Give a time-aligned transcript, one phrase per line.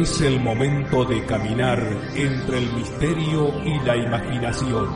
[0.00, 1.82] Es el momento de caminar
[2.14, 4.86] entre el misterio y la imaginación.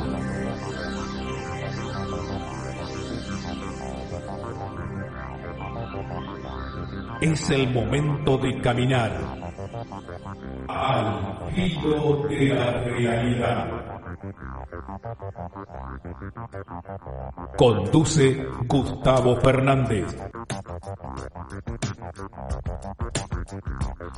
[7.21, 9.11] Es el momento de caminar
[10.69, 13.93] al filo de la realidad.
[17.57, 20.17] Conduce Gustavo Fernández.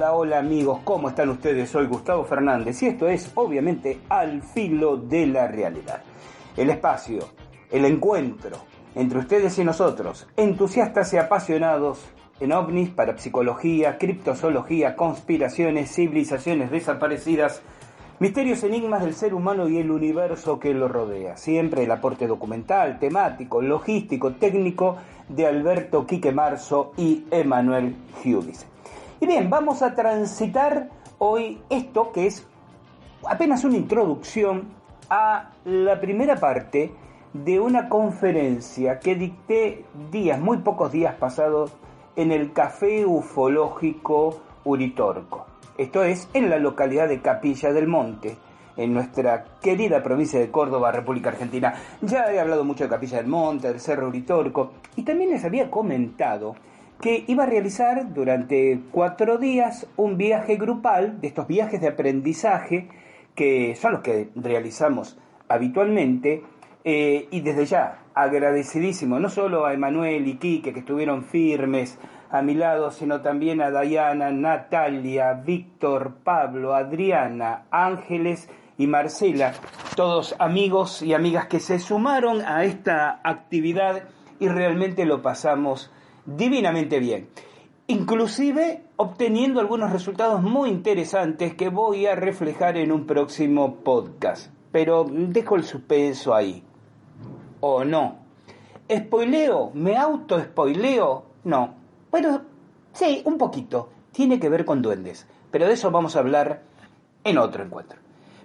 [0.00, 1.68] Hola, hola, amigos, ¿cómo están ustedes?
[1.68, 6.02] Soy Gustavo Fernández y esto es obviamente Al Filo de la Realidad.
[6.56, 7.28] El espacio,
[7.70, 8.56] el encuentro
[8.94, 12.02] entre ustedes y nosotros, entusiastas y apasionados
[12.40, 17.60] en ovnis, parapsicología, criptozoología, conspiraciones, civilizaciones desaparecidas,
[18.20, 21.36] misterios, enigmas del ser humano y el universo que lo rodea.
[21.36, 24.96] Siempre el aporte documental, temático, logístico, técnico
[25.28, 28.69] de Alberto Quique Marzo y Emanuel Hughes.
[29.22, 32.46] Y bien, vamos a transitar hoy esto que es
[33.28, 34.70] apenas una introducción
[35.10, 36.94] a la primera parte
[37.34, 41.70] de una conferencia que dicté días, muy pocos días pasados,
[42.16, 45.44] en el Café Ufológico Uritorco.
[45.76, 48.38] Esto es en la localidad de Capilla del Monte,
[48.78, 51.74] en nuestra querida provincia de Córdoba, República Argentina.
[52.00, 55.70] Ya he hablado mucho de Capilla del Monte, del Cerro Uritorco, y también les había
[55.70, 56.54] comentado
[57.00, 62.88] que iba a realizar durante cuatro días un viaje grupal, de estos viajes de aprendizaje,
[63.34, 65.18] que son los que realizamos
[65.48, 66.44] habitualmente,
[66.84, 71.98] eh, y desde ya agradecidísimo, no solo a Emanuel y Quique, que estuvieron firmes
[72.30, 79.52] a mi lado, sino también a Dayana, Natalia, Víctor, Pablo, Adriana, Ángeles y Marcela,
[79.96, 84.04] todos amigos y amigas que se sumaron a esta actividad
[84.38, 85.90] y realmente lo pasamos
[86.26, 87.28] divinamente bien.
[87.86, 94.52] Inclusive obteniendo algunos resultados muy interesantes que voy a reflejar en un próximo podcast.
[94.70, 96.62] Pero dejo el suspenso ahí.
[97.60, 98.18] ¿O no?
[98.88, 99.70] ¿Spoileo?
[99.74, 101.24] ¿Me auto-spoileo?
[101.44, 101.74] No.
[102.10, 102.42] Bueno,
[102.92, 103.90] sí, un poquito.
[104.12, 105.26] Tiene que ver con duendes.
[105.50, 106.62] Pero de eso vamos a hablar
[107.24, 107.98] en otro encuentro.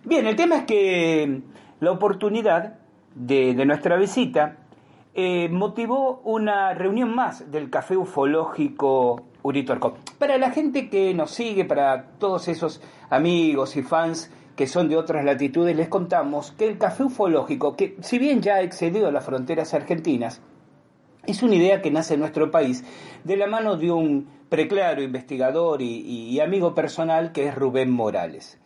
[0.03, 1.41] Bien, el tema es que
[1.79, 2.79] la oportunidad
[3.15, 4.57] de, de nuestra visita
[5.17, 9.95] eh, motivó una reunión más del Café Ufológico Uritorco.
[10.19, 14.97] Para la gente que nos sigue, para todos esos amigos y fans que son de
[14.97, 19.23] otras latitudes, les contamos que el Café Ufológico, que si bien ya ha excedido las
[19.23, 20.41] fronteras argentinas,
[21.25, 22.83] es una idea que nace en nuestro país
[23.23, 28.59] de la mano de un preclaro investigador y, y amigo personal que es Rubén Morales.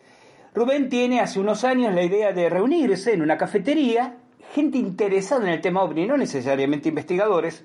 [0.52, 4.16] Rubén tiene hace unos años la idea de reunirse en una cafetería
[4.54, 7.64] gente interesada en el tema ovni, no necesariamente investigadores,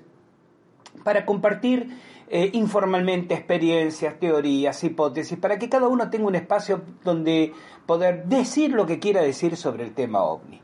[1.04, 1.88] para compartir
[2.28, 7.52] eh, informalmente experiencias, teorías, hipótesis, para que cada uno tenga un espacio donde
[7.86, 10.60] poder decir lo que quiera decir sobre el tema ovni.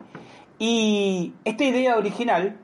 [0.59, 2.57] Y esta idea original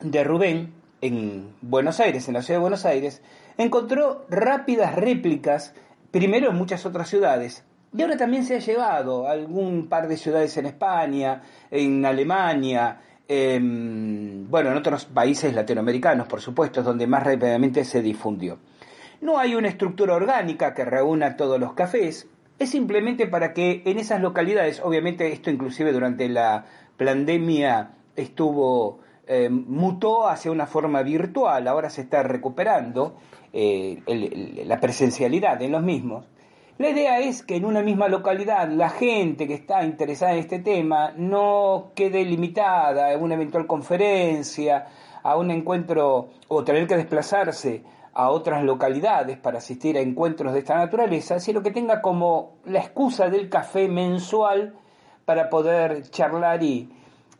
[0.00, 3.22] de Rubén en Buenos Aires, en la ciudad de Buenos Aires,
[3.58, 5.74] encontró rápidas réplicas,
[6.10, 10.16] primero en muchas otras ciudades, y ahora también se ha llevado a algún par de
[10.16, 17.84] ciudades en España, en Alemania, bueno, en otros países latinoamericanos, por supuesto, donde más rápidamente
[17.84, 18.58] se difundió.
[19.20, 23.98] No hay una estructura orgánica que reúna todos los cafés, es simplemente para que en
[23.98, 26.64] esas localidades, obviamente esto inclusive durante la
[26.96, 33.16] pandemia estuvo, eh, mutó hacia una forma virtual, ahora se está recuperando
[33.52, 34.02] eh,
[34.66, 36.26] la presencialidad en los mismos,
[36.78, 40.58] la idea es que en una misma localidad la gente que está interesada en este
[40.58, 44.86] tema no quede limitada a una eventual conferencia,
[45.22, 47.82] a un encuentro o tener que desplazarse
[48.14, 52.80] a otras localidades para asistir a encuentros de esta naturaleza, sino que tenga como la
[52.80, 54.74] excusa del café mensual
[55.24, 56.90] para poder charlar y,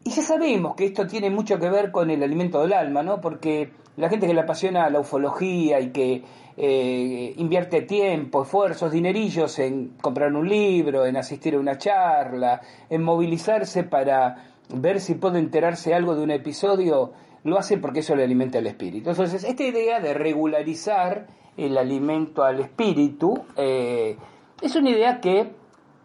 [0.05, 3.21] y ya sabemos que esto tiene mucho que ver con el alimento del alma, ¿no?
[3.21, 6.23] Porque la gente que le apasiona la ufología y que
[6.57, 12.61] eh, invierte tiempo, esfuerzos, dinerillos en comprar un libro, en asistir a una charla,
[12.91, 17.13] en movilizarse para ver si puede enterarse algo de un episodio,
[17.45, 19.11] lo hace porque eso le alimenta el espíritu.
[19.11, 21.27] Entonces, esta idea de regularizar
[21.57, 24.17] el alimento al espíritu eh,
[24.61, 25.51] es una idea que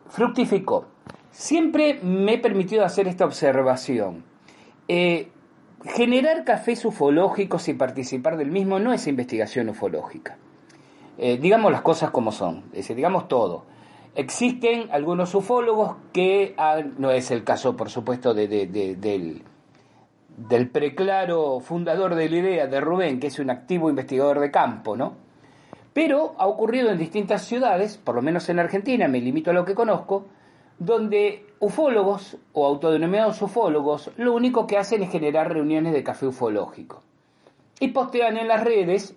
[0.10, 0.88] fructificó.
[1.32, 4.24] Siempre me he permitido hacer esta observación.
[4.88, 5.30] Eh,
[5.86, 10.38] generar cafés ufológicos y participar del mismo no es investigación ufológica.
[11.18, 13.66] Eh, digamos las cosas como son, digamos todo.
[14.16, 16.56] Existen algunos ufólogos que,
[16.98, 19.44] no es el caso por supuesto de, del,
[20.38, 24.96] del preclaro fundador de la idea, de Rubén, que es un activo investigador de campo,
[24.96, 25.16] ¿no?
[25.94, 29.66] Pero ha ocurrido en distintas ciudades, por lo menos en Argentina, me limito a lo
[29.66, 30.28] que conozco,
[30.80, 37.02] donde ufólogos o autodenominados ufólogos lo único que hacen es generar reuniones de café ufológico.
[37.80, 39.16] Y postean en las redes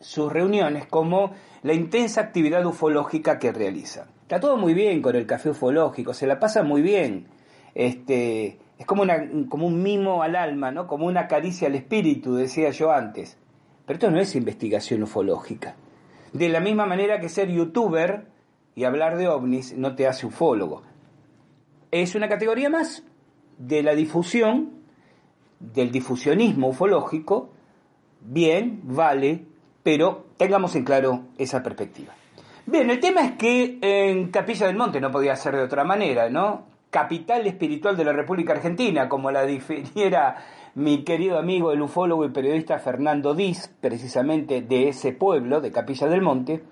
[0.00, 1.32] sus reuniones como
[1.62, 4.08] la intensa actividad ufológica que realizan.
[4.22, 7.26] Está todo muy bien con el café ufológico, se la pasa muy bien.
[7.74, 10.86] Este, es como, una, como un mimo al alma, ¿no?
[10.86, 13.38] como una caricia al espíritu, decía yo antes.
[13.86, 15.76] Pero esto no es investigación ufológica.
[16.32, 18.26] De la misma manera que ser youtuber
[18.74, 20.82] y hablar de ovnis no te hace ufólogo.
[21.90, 23.04] Es una categoría más
[23.58, 24.70] de la difusión,
[25.60, 27.50] del difusionismo ufológico.
[28.20, 29.44] Bien, vale,
[29.82, 32.14] pero tengamos en claro esa perspectiva.
[32.66, 36.30] Bien, el tema es que en Capilla del Monte no podía ser de otra manera,
[36.30, 36.64] ¿no?
[36.90, 40.36] Capital espiritual de la República Argentina, como la definiera
[40.74, 46.08] mi querido amigo, el ufólogo y periodista Fernando Diz, precisamente de ese pueblo, de Capilla
[46.08, 46.62] del Monte,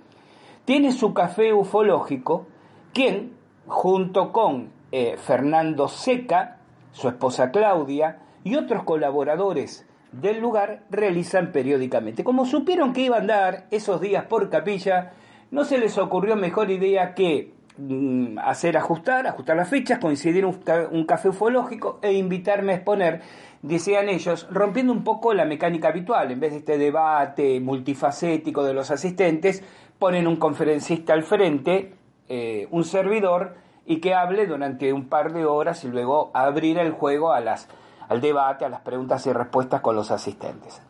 [0.64, 2.46] tiene su café ufológico,
[2.92, 3.32] quien,
[3.66, 6.58] junto con eh, Fernando Seca,
[6.92, 12.22] su esposa Claudia y otros colaboradores del lugar, realizan periódicamente.
[12.22, 15.12] Como supieron que iba a andar esos días por capilla,
[15.50, 20.60] no se les ocurrió mejor idea que mm, hacer ajustar, ajustar las fechas, coincidir un,
[20.90, 23.22] un café ufológico e invitarme a exponer
[23.62, 28.74] decían ellos, rompiendo un poco la mecánica habitual, en vez de este debate multifacético de
[28.74, 29.62] los asistentes,
[30.02, 31.94] ponen un conferencista al frente,
[32.28, 33.54] eh, un servidor,
[33.86, 37.68] y que hable durante un par de horas y luego abrir el juego a las,
[38.08, 40.82] al debate, a las preguntas y respuestas con los asistentes.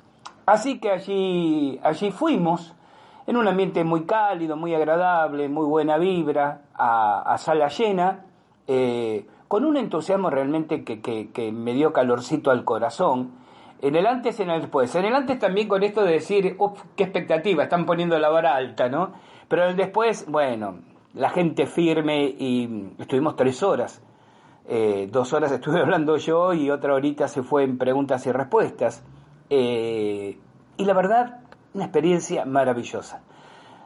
[0.47, 2.75] Así que allí, allí fuimos,
[3.27, 8.25] en un ambiente muy cálido, muy agradable, muy buena vibra, a, sala llena,
[8.67, 13.42] eh, con un entusiasmo realmente que, que me dio calorcito al corazón
[13.83, 14.95] en el antes en el después.
[14.95, 18.55] En el antes también con esto de decir, uff, qué expectativa, están poniendo la vara
[18.55, 19.13] alta, ¿no?
[19.49, 20.79] Pero en el después, bueno,
[21.15, 24.01] la gente firme y estuvimos tres horas.
[24.69, 29.05] Eh, dos horas estuve hablando yo y otra horita se fue en preguntas y respuestas.
[29.51, 30.39] Eh,
[30.77, 31.41] y la verdad,
[31.75, 33.23] una experiencia maravillosa.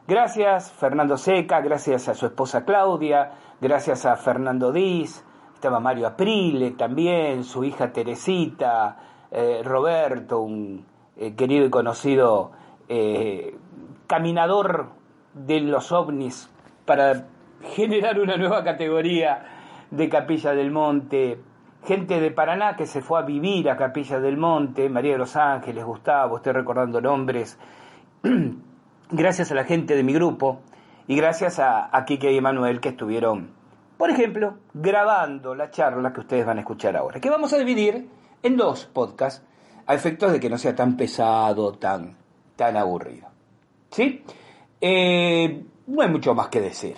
[0.07, 6.71] Gracias Fernando Seca, gracias a su esposa Claudia, gracias a Fernando Diz, estaba Mario Aprile
[6.73, 10.85] también, su hija Teresita, eh, Roberto, un
[11.17, 12.53] eh, querido y conocido
[12.89, 13.57] eh,
[14.07, 14.89] caminador
[15.35, 16.51] de los ovnis
[16.85, 17.27] para
[17.63, 19.45] generar una nueva categoría
[19.91, 21.39] de Capilla del Monte,
[21.85, 25.37] gente de Paraná que se fue a vivir a Capilla del Monte, María de los
[25.37, 27.59] Ángeles, Gustavo, estoy recordando nombres,
[29.11, 30.61] gracias a la gente de mi grupo
[31.07, 33.51] y gracias a, a Kike y Emanuel que estuvieron,
[33.97, 38.09] por ejemplo, grabando la charla que ustedes van a escuchar ahora, que vamos a dividir
[38.47, 39.43] en dos podcasts
[39.87, 42.17] a efectos de que no sea tan pesado, tan,
[42.55, 43.29] tan aburrido.
[43.91, 44.23] ¿Sí?
[44.81, 46.97] Eh, no hay mucho más que decir.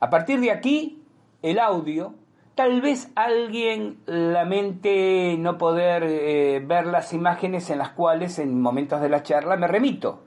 [0.00, 1.02] A partir de aquí,
[1.42, 2.14] el audio,
[2.54, 9.00] tal vez alguien lamente no poder eh, ver las imágenes en las cuales en momentos
[9.00, 10.24] de la charla me remito.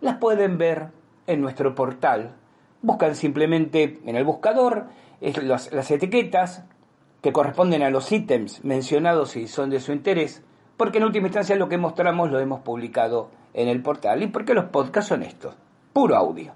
[0.00, 0.88] Las pueden ver
[1.26, 2.36] en nuestro portal.
[2.82, 4.86] Buscan simplemente en el buscador
[5.20, 6.64] las etiquetas
[7.26, 10.44] que corresponden a los ítems mencionados y son de su interés,
[10.76, 14.54] porque en última instancia lo que mostramos lo hemos publicado en el portal y porque
[14.54, 15.56] los podcasts son estos,
[15.92, 16.52] puro audio.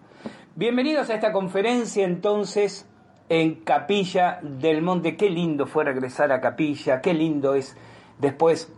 [0.54, 2.88] Bienvenidos a esta conferencia entonces
[3.28, 5.16] en Capilla del Monte.
[5.16, 7.76] Qué lindo fue regresar a Capilla, qué lindo es
[8.20, 8.72] después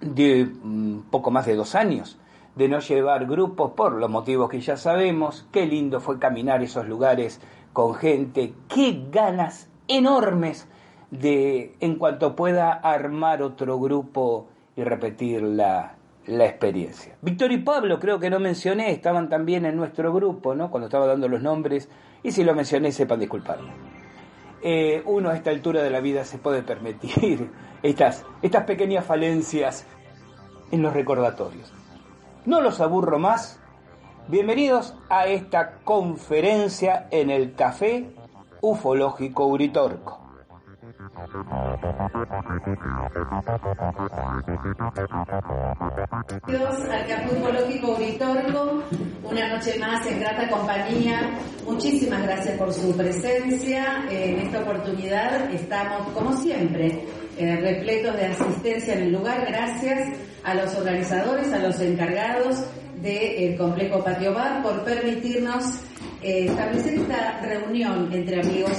[0.00, 2.18] de un mm, poco más de dos años
[2.56, 6.88] de no llevar grupos por los motivos que ya sabemos, qué lindo fue caminar esos
[6.88, 7.38] lugares
[7.74, 10.66] con gente, qué ganas enormes
[11.10, 15.94] de, en cuanto pueda, armar otro grupo y repetir la,
[16.26, 17.16] la experiencia.
[17.22, 20.70] Víctor y Pablo, creo que no mencioné, estaban también en nuestro grupo, ¿no?
[20.70, 21.88] Cuando estaba dando los nombres,
[22.22, 23.70] y si lo mencioné, sepan disculparme.
[24.62, 27.50] Eh, uno a esta altura de la vida se puede permitir
[27.82, 29.86] estas, estas pequeñas falencias
[30.70, 31.72] en los recordatorios.
[32.44, 33.60] No los aburro más.
[34.28, 38.10] Bienvenidos a esta conferencia en el Café
[38.60, 40.27] Ufológico Uritorco.
[46.90, 48.82] Al Café Ufológico Uritorco,
[49.24, 51.38] una noche más en grata compañía.
[51.64, 54.04] Muchísimas gracias por su presencia.
[54.10, 57.06] En esta oportunidad estamos, como siempre,
[57.36, 59.44] eh, repletos de asistencia en el lugar.
[59.46, 62.64] Gracias a los organizadores, a los encargados
[63.02, 65.64] del complejo Patio Bar por permitirnos
[66.22, 68.72] eh, establecer esta reunión entre amigos.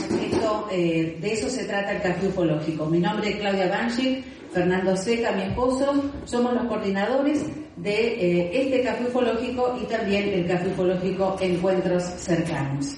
[0.72, 2.86] Eh, de eso se trata el Café Ufológico.
[2.86, 7.46] Mi nombre es Claudia Banchi, Fernando Seca, mi esposo, somos los coordinadores
[7.78, 12.98] de eh, este Café Ufológico y también el Café Ufológico Encuentros Cercanos.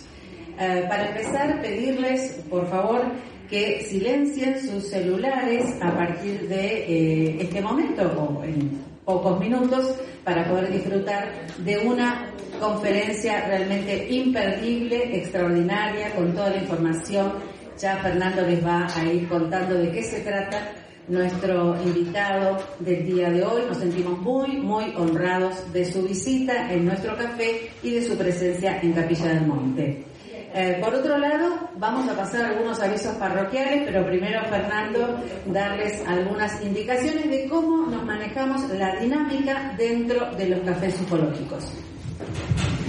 [0.58, 3.02] para empezar, pedirles, por favor,
[3.50, 10.72] que silencien sus celulares a partir de este momento o en pocos minutos para poder
[10.72, 12.31] disfrutar de una
[12.62, 17.34] conferencia realmente imperdible, extraordinaria, con toda la información.
[17.80, 20.72] Ya Fernando les va a ir contando de qué se trata
[21.08, 23.64] nuestro invitado del día de hoy.
[23.68, 28.80] Nos sentimos muy, muy honrados de su visita en nuestro café y de su presencia
[28.80, 30.06] en Capilla del Monte.
[30.54, 36.62] Eh, por otro lado, vamos a pasar algunos avisos parroquiales, pero primero, Fernando, darles algunas
[36.62, 41.74] indicaciones de cómo nos manejamos la dinámica dentro de los cafés psicológicos.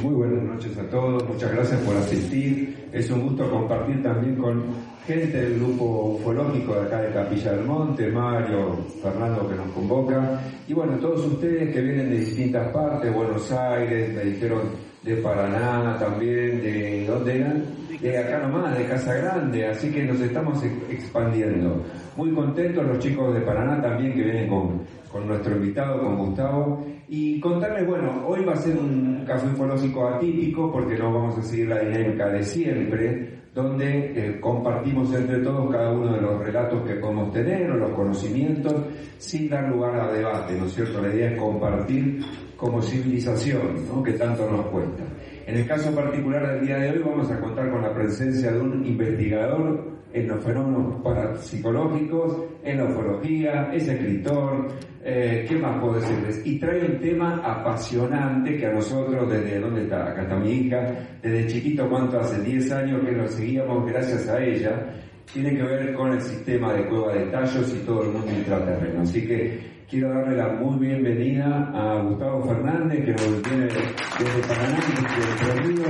[0.03, 2.89] Muy buenas noches a todos, muchas gracias por asistir.
[2.93, 4.65] Es un gusto compartir también con
[5.07, 10.41] gente del grupo ufológico de acá de Capilla del Monte, Mario, Fernando que nos convoca,
[10.67, 14.63] y bueno, todos ustedes que vienen de distintas partes, Buenos Aires, me dijeron
[15.05, 17.65] de Paraná también, de dónde eran,
[18.01, 21.81] de acá nomás, de Casa Grande, así que nos estamos expandiendo.
[22.17, 26.85] Muy contentos los chicos de Paraná también que vienen con, con nuestro invitado, con Gustavo,
[27.09, 31.43] y contarles, bueno, hoy va a ser un caso ufológico atípico porque no vamos a
[31.43, 36.87] seguir la dinámica de siempre, donde eh, compartimos entre todos cada uno de los relatos
[36.87, 38.75] que podemos tener o los conocimientos
[39.19, 41.03] sin dar lugar a debate, ¿no es cierto?
[41.03, 42.21] La idea es compartir
[42.57, 44.03] como civilización, ¿no?
[44.03, 45.03] Que tanto nos cuesta.
[45.47, 48.61] En el caso particular del día de hoy vamos a contar con la presencia de
[48.61, 54.69] un investigador en los fenómenos parapsicológicos, en la ufología, es escritor,
[55.05, 56.43] eh, ¿qué más puedo decirles?
[56.45, 60.87] Y trae un tema apasionante que a nosotros, desde dónde está, acá está mi hija,
[61.23, 64.95] desde chiquito, cuánto hace 10 años que lo seguíamos gracias a ella,
[65.33, 69.03] tiene que ver con el sistema de cueva de tallos y todo el mundo intraterreno.
[69.03, 74.79] Así que quiero darle la muy bienvenida a Gustavo Fernández, que nos viene desde Paraná,
[75.19, 75.89] desde Ríos,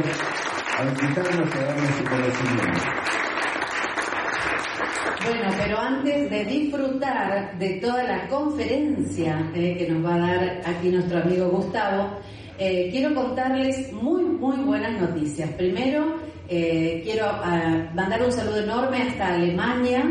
[0.79, 3.32] a invitarnos a darnos su conocimiento.
[5.25, 10.63] Bueno, pero antes de disfrutar de toda la conferencia eh, que nos va a dar
[10.67, 12.19] aquí nuestro amigo Gustavo,
[12.59, 15.49] eh, quiero contarles muy, muy buenas noticias.
[15.51, 16.17] Primero,
[16.49, 20.03] eh, quiero ah, mandar un saludo enorme hasta Alemania,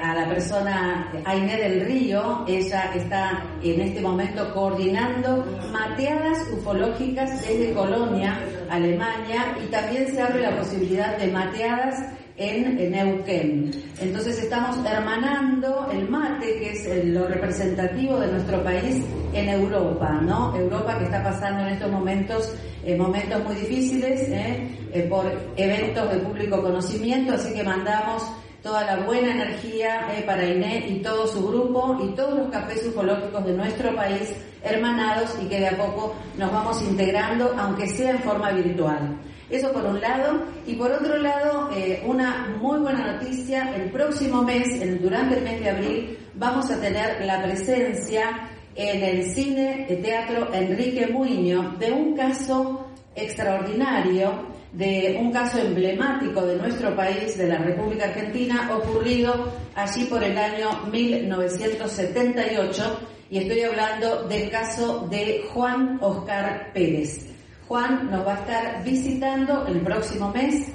[0.00, 7.72] a la persona Aine del Río, ella está en este momento coordinando mateadas ufológicas desde
[7.72, 8.38] Colonia,
[8.70, 11.96] Alemania, y también se abre la posibilidad de mateadas
[12.40, 13.70] en, Neuquén.
[14.00, 20.56] Entonces estamos hermanando el mate, que es lo representativo de nuestro país, en Europa, ¿no?
[20.56, 24.68] Europa que está pasando en estos momentos eh, momentos muy difíciles ¿eh?
[24.92, 28.22] Eh, por eventos de público conocimiento, así que mandamos
[28.62, 33.44] toda la buena energía para Inés y todo su grupo y todos los cafés ufológicos
[33.44, 38.18] de nuestro país hermanados y que de a poco nos vamos integrando, aunque sea en
[38.18, 39.16] forma virtual.
[39.50, 40.44] Eso por un lado.
[40.66, 44.68] Y por otro lado, eh, una muy buena noticia, el próximo mes,
[45.00, 50.54] durante el mes de abril, vamos a tener la presencia en el cine de teatro
[50.54, 57.58] Enrique Muño de un caso extraordinario, de un caso emblemático de nuestro país, de la
[57.58, 65.98] República Argentina, ocurrido allí por el año 1978, y estoy hablando del caso de Juan
[66.00, 67.30] Oscar Pérez.
[67.70, 70.66] Juan nos va a estar visitando el próximo mes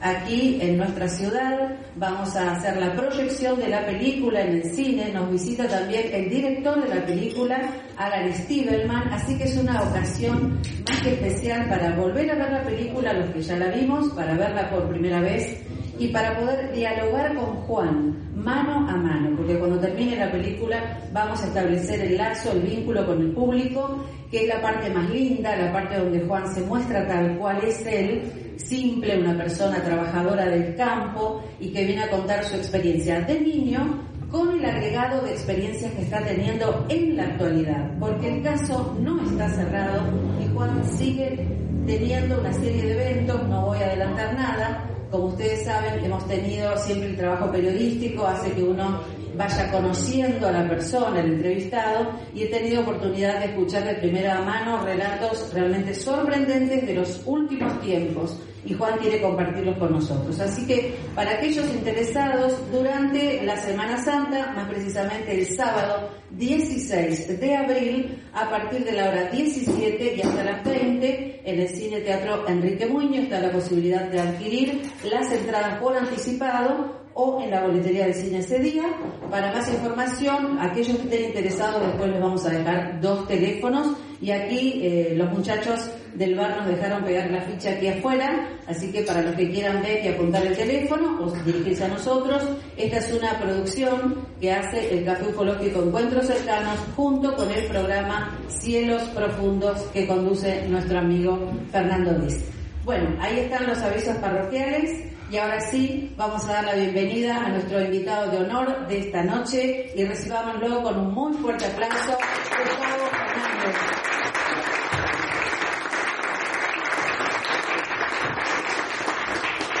[0.00, 1.76] aquí en nuestra ciudad.
[1.96, 5.12] Vamos a hacer la proyección de la película en el cine.
[5.12, 7.58] Nos visita también el director de la película,
[7.96, 9.12] Alan Stiebelman.
[9.12, 13.28] Así que es una ocasión más que especial para volver a ver la película, los
[13.30, 15.66] que ya la vimos, para verla por primera vez
[15.98, 21.42] y para poder dialogar con Juan mano a mano, porque cuando termine la película vamos
[21.42, 25.56] a establecer el lazo, el vínculo con el público, que es la parte más linda,
[25.56, 28.22] la parte donde Juan se muestra tal cual es él,
[28.56, 34.02] simple, una persona trabajadora del campo y que viene a contar su experiencia de niño
[34.30, 39.22] con el agregado de experiencias que está teniendo en la actualidad, porque el caso no
[39.22, 40.02] está cerrado
[40.42, 41.46] y Juan sigue
[41.86, 46.76] teniendo una serie de eventos, no voy a adelantar nada, Como ustedes saben, hemos tenido
[46.78, 49.00] siempre el trabajo periodístico, hace que uno
[49.36, 54.40] vaya conociendo a la persona, el entrevistado, y he tenido oportunidad de escuchar de primera
[54.40, 60.38] mano relatos realmente sorprendentes de los últimos tiempos y Juan quiere compartirlos con nosotros.
[60.40, 67.56] Así que para aquellos interesados, durante la Semana Santa, más precisamente el sábado 16 de
[67.56, 72.46] abril, a partir de la hora 17 y hasta las 20, en el Cine Teatro
[72.48, 78.04] Enrique Muñoz está la posibilidad de adquirir las entradas por anticipado o en la boletería
[78.04, 78.84] del cine ese día.
[79.30, 84.30] Para más información, aquellos que estén interesados, después les vamos a dejar dos teléfonos y
[84.30, 89.02] aquí eh, los muchachos del bar nos dejaron pegar la ficha aquí afuera, así que
[89.02, 92.42] para los que quieran ver y apuntar el teléfono o dirigirse a nosotros,
[92.76, 98.38] esta es una producción que hace el Café Ufológico Encuentros Cercanos junto con el programa
[98.48, 102.42] Cielos Profundos que conduce nuestro amigo Fernando Díaz.
[102.84, 105.15] Bueno, ahí están los avisos parroquiales.
[105.28, 109.24] Y ahora sí, vamos a dar la bienvenida a nuestro invitado de honor de esta
[109.24, 113.76] noche y recibámoslo con un muy fuerte aplauso, Gustavo Fernández.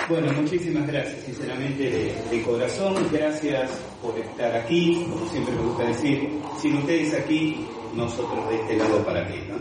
[0.08, 3.08] Bueno, muchísimas gracias, sinceramente, de, corazón.
[3.12, 3.70] Gracias
[4.02, 5.06] por estar aquí.
[5.30, 6.28] Siempre me gusta decir,
[6.60, 9.56] sin ustedes aquí, nosotros de este lado para qué, ¿no?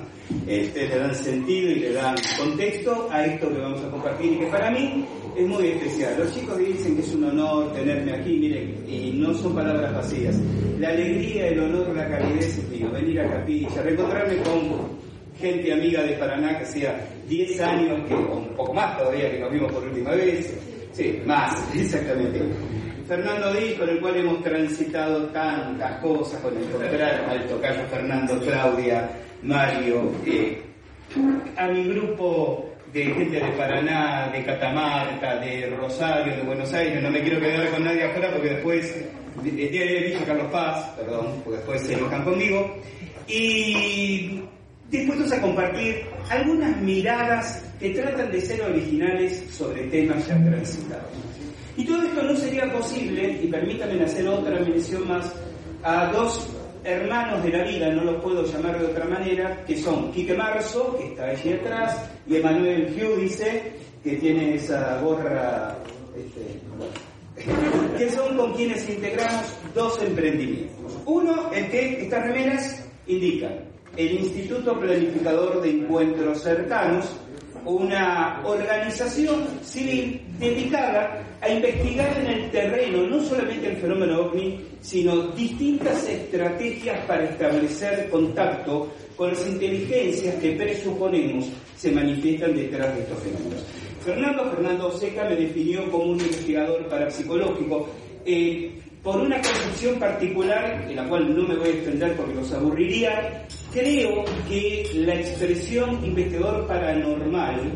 [0.48, 4.39] Este, le dan sentido y le dan contexto a esto que vamos a compartir y
[4.39, 6.15] que para mí es muy especial.
[6.18, 10.36] Los chicos dicen que es un honor tenerme aquí, miren, y no son palabras vacías.
[10.80, 12.89] La alegría, el honor, la calidez es mío.
[12.92, 14.96] Venir a Capilla, reencontrarme con
[15.39, 19.39] gente amiga de Paraná que hacía 10 años, que, o un poco más todavía, que
[19.39, 20.54] nos vimos por última vez.
[20.94, 22.42] Sí, más, exactamente.
[23.08, 28.40] Fernando Díaz, con el cual hemos transitado tantas cosas, con el doctor al tocayo Fernando,
[28.40, 29.10] Claudia,
[29.44, 30.60] Mario, eh,
[31.56, 37.12] a mi grupo de gente de Paraná, de Catamarca, de Rosario, de Buenos Aires, no
[37.12, 39.06] me quiero quedar con nadie afuera porque después,
[39.44, 42.76] de, de Villa Carlos Paz, perdón, porque después se enojan conmigo,
[43.28, 44.41] y
[44.89, 51.25] dispuestos a compartir algunas miradas que tratan de ser originales sobre temas ya transitados.
[51.78, 55.32] Y todo esto no sería posible, y permítanme hacer otra mención más,
[55.84, 56.48] a dos
[56.84, 60.96] hermanos de la vida, no los puedo llamar de otra manera, que son Quique Marzo,
[60.98, 65.76] que está allí atrás, y Emanuel Giudice, que tiene esa gorra,
[66.16, 66.62] este,
[67.98, 70.98] que son con quienes integramos dos emprendimientos.
[71.06, 73.66] Uno, el que estas remeras indican,
[73.98, 77.06] el Instituto Planificador de Encuentros Cercanos,
[77.65, 85.28] una organización civil dedicada a investigar en el terreno no solamente el fenómeno ovni, sino
[85.30, 93.19] distintas estrategias para establecer contacto con las inteligencias que presuponemos se manifiestan detrás de estos
[93.19, 93.63] fenómenos.
[94.04, 97.89] Fernando Fernando Seca me definió como un investigador parapsicológico.
[98.25, 102.51] Eh, por una concepción particular, en la cual no me voy a extender porque los
[102.51, 103.45] aburriría,
[103.76, 107.74] creo que la expresión investigador paranormal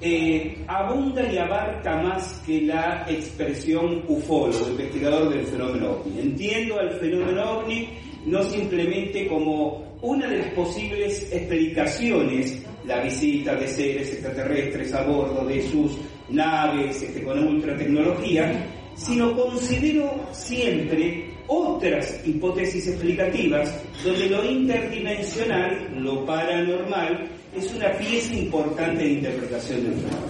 [0.00, 6.18] eh, abunda y abarca más que la expresión ufólogo, investigador del fenómeno ovni.
[6.18, 7.88] Entiendo al fenómeno ovni
[8.24, 15.44] no simplemente como una de las posibles explicaciones, la visita de seres extraterrestres a bordo
[15.44, 15.98] de sus
[16.30, 26.24] naves este, con ultra tecnología, sino considero siempre otras hipótesis explicativas donde lo interdimensional, lo
[26.24, 30.26] paranormal, es una pieza importante de interpretación del fenómeno.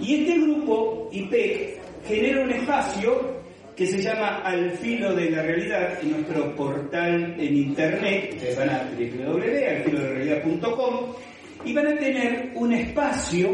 [0.00, 3.36] Y este grupo, IPEC, genera un espacio
[3.74, 8.70] que se llama Al filo de la realidad en nuestro portal en internet, ustedes van
[8.70, 11.12] a www.alfiloderealidad.com
[11.64, 13.50] y van a tener un espacio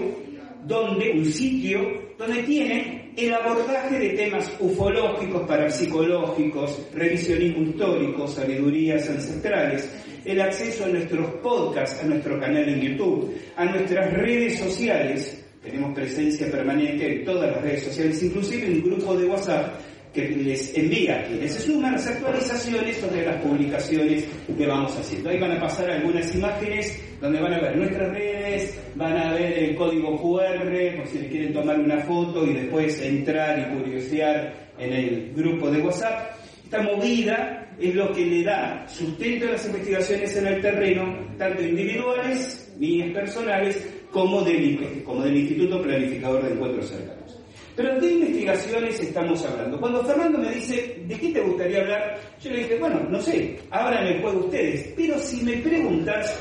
[0.65, 9.91] donde, un sitio donde tienen el abordaje de temas ufológicos, parapsicológicos, revisionismo histórico, sabidurías ancestrales,
[10.25, 15.95] el acceso a nuestros podcasts, a nuestro canal en YouTube, a nuestras redes sociales, tenemos
[15.95, 19.81] presencia permanente en todas las redes sociales, inclusive en un grupo de WhatsApp
[20.15, 24.25] que les envía a quienes se suman las actualizaciones sobre las publicaciones
[24.57, 25.31] que vamos haciendo.
[25.31, 29.57] Ahí van a pasar algunas imágenes donde van a ver nuestras redes, van a ver
[29.57, 34.53] el código QR por si les quieren tomar una foto y después entrar y curiosear
[34.77, 36.33] en el grupo de WhatsApp.
[36.65, 41.63] Esta movida es lo que le da sustento a las investigaciones en el terreno, tanto
[41.63, 47.39] individuales, mías personales, como del, como del Instituto Planificador de Encuentros Cercanos.
[47.77, 49.79] Pero ¿de investigaciones estamos hablando?
[49.79, 52.19] Cuando Fernando me dice, ¿de qué te gustaría hablar?
[52.43, 54.93] Yo le dije, bueno, no sé, ahora me juego ustedes.
[54.97, 56.37] Pero si me preguntas,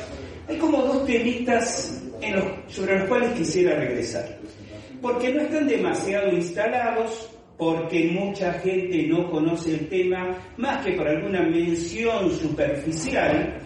[0.48, 2.02] hay como dos temitas
[2.68, 4.38] sobre los cuales quisiera regresar.
[5.02, 11.08] porque no están demasiado instalados, porque mucha gente no conoce el tema, más que por
[11.08, 13.60] alguna mención superficial,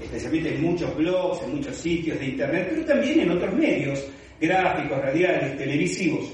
[0.00, 4.06] especialmente en muchos blogs, en muchos sitios de internet, pero también en otros medios,
[4.40, 6.32] gráficos, radiales, televisivos.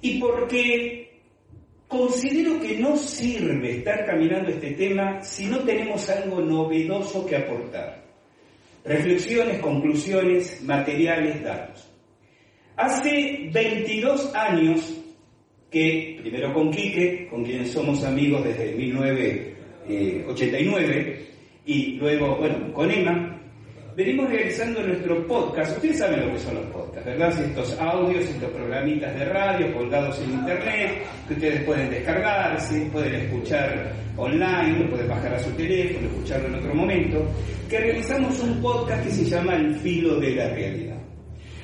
[0.00, 1.20] Y porque
[1.88, 8.05] considero que no sirve estar caminando este tema si no tenemos algo novedoso que aportar.
[8.86, 11.92] Reflexiones, conclusiones, materiales, datos.
[12.76, 15.02] Hace 22 años
[15.70, 21.26] que, primero con Quique, con quien somos amigos desde 1989,
[21.66, 23.35] y luego, bueno, con Emma,
[23.96, 25.74] venimos realizando nuestro podcast.
[25.76, 27.40] Ustedes saben lo que son los podcasts, ¿verdad?
[27.40, 33.94] Estos audios, estos programitas de radio colgados en internet, que ustedes pueden descargarse, pueden escuchar
[34.18, 37.26] online, lo pueden bajar a su teléfono, escucharlo en otro momento,
[37.70, 40.98] que realizamos un podcast que se llama El filo de la realidad.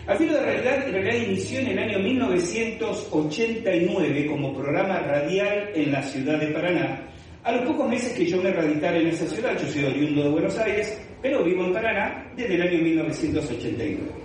[0.08, 5.68] El filo de la realidad en realidad inició en el año 1989 como programa radial
[5.74, 7.12] en la ciudad de Paraná
[7.44, 10.30] a los pocos meses que yo me radicara en esa ciudad, yo soy oriundo de
[10.30, 14.22] Buenos Aires, pero vivo en Paraná desde el año 1989.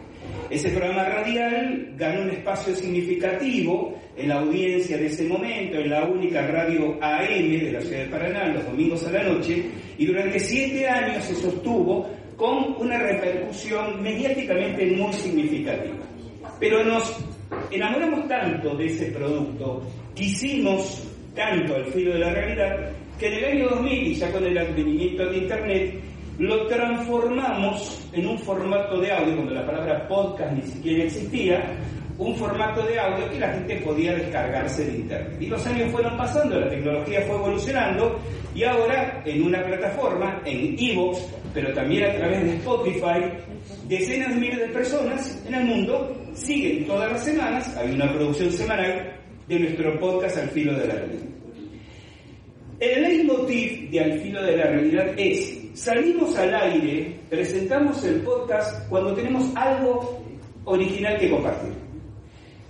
[0.49, 6.05] Ese programa radial ganó un espacio significativo en la audiencia de ese momento, en la
[6.05, 9.65] única radio AM de la ciudad de Paraná, los domingos a la noche,
[9.97, 15.97] y durante siete años se sostuvo con una repercusión mediáticamente muy significativa.
[16.59, 17.17] Pero nos
[17.71, 19.81] enamoramos tanto de ese producto,
[20.15, 21.03] quisimos
[21.35, 24.57] tanto al filo de la realidad, que en el año 2000, y ya con el
[24.57, 25.93] advenimiento de Internet,
[26.39, 31.75] lo transformamos en un formato de audio, cuando la palabra podcast ni siquiera existía,
[32.17, 35.37] un formato de audio que la gente podía descargarse de Internet.
[35.39, 38.19] Y los años fueron pasando, la tecnología fue evolucionando
[38.55, 41.19] y ahora en una plataforma, en Evox,
[41.53, 43.19] pero también a través de Spotify,
[43.87, 48.51] decenas de miles de personas en el mundo siguen todas las semanas, hay una producción
[48.51, 49.13] semanal
[49.47, 51.23] de nuestro podcast Al Filo de la Realidad.
[52.79, 58.89] El leitmotiv de Al Filo de la Realidad es, salimos al aire, presentamos el podcast
[58.89, 60.23] cuando tenemos algo
[60.65, 61.71] original que compartir.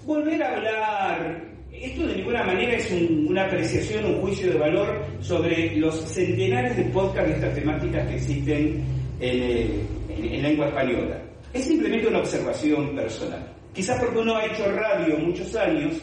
[0.05, 1.41] Volver a hablar,
[1.71, 6.83] esto de ninguna manera es una apreciación, un juicio de valor sobre los centenares de
[6.85, 8.83] podcasts de estas temáticas que existen
[9.21, 11.17] en, en lengua española.
[11.53, 13.53] Es simplemente una observación personal.
[13.73, 15.93] Quizás porque uno ha hecho radio muchos años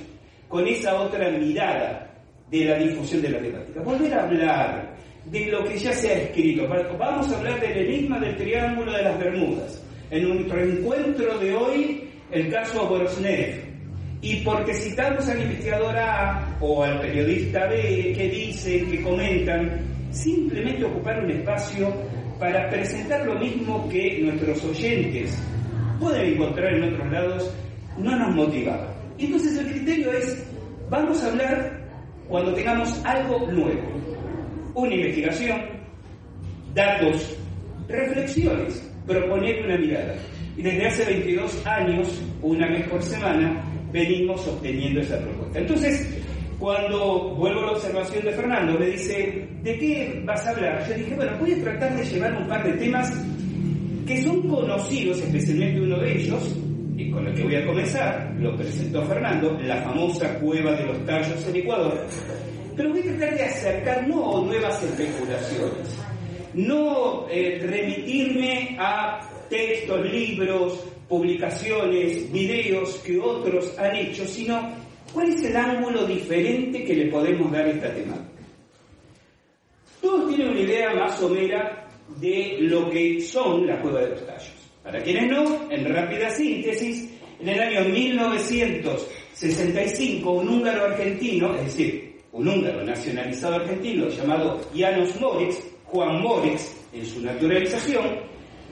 [0.49, 2.11] con esa otra mirada
[2.51, 3.83] de la difusión de la temática.
[3.83, 4.95] Volver a hablar
[5.27, 6.69] de lo que ya se ha escrito.
[6.99, 9.83] Vamos a hablar del enigma del Triángulo de las Bermudas.
[10.11, 13.63] En nuestro encuentro de hoy, el caso Borosnev.
[14.21, 20.85] Y porque citamos al investigador A o al periodista B que dicen, que comentan, simplemente
[20.85, 21.93] ocupar un espacio
[22.39, 25.39] para presentar lo mismo que nuestros oyentes
[26.01, 27.55] pueden encontrar en otros lados,
[27.99, 28.95] no nos motivaba.
[29.19, 30.47] Entonces el criterio es,
[30.91, 31.85] vamos a hablar
[32.29, 33.83] cuando tengamos algo nuevo,
[34.75, 35.61] una investigación,
[36.75, 37.37] datos,
[37.89, 40.15] reflexiones, proponer una mirada.
[40.57, 45.59] Y desde hace 22 años, una vez por semana, venimos sosteniendo esa propuesta.
[45.59, 46.23] Entonces,
[46.59, 50.89] cuando vuelvo a la observación de Fernando, me dice, ¿de qué vas a hablar?
[50.89, 53.13] Yo dije, bueno, voy a tratar de llevar un par de temas
[54.07, 56.57] que son conocidos, especialmente uno de ellos,
[56.97, 61.05] y con el que voy a comenzar, lo presentó Fernando, la famosa cueva de los
[61.05, 62.07] tallos en Ecuador,
[62.77, 65.99] pero voy a tratar de acercar no nuevas especulaciones,
[66.55, 74.61] no eh, remitirme a textos, libros, publicaciones, videos que otros han hecho, sino
[75.13, 78.25] cuál es el ángulo diferente que le podemos dar a esta temática.
[80.01, 81.63] Todos tienen una idea más o menos
[82.21, 84.53] de lo que son las cuevas de los tallos.
[84.83, 87.11] Para quienes no, en rápida síntesis,
[87.41, 92.04] en el año 1965 un húngaro argentino, es decir,
[92.35, 98.07] un húngaro nacionalizado argentino llamado Janos Moritz, Juan Moritz en su naturalización,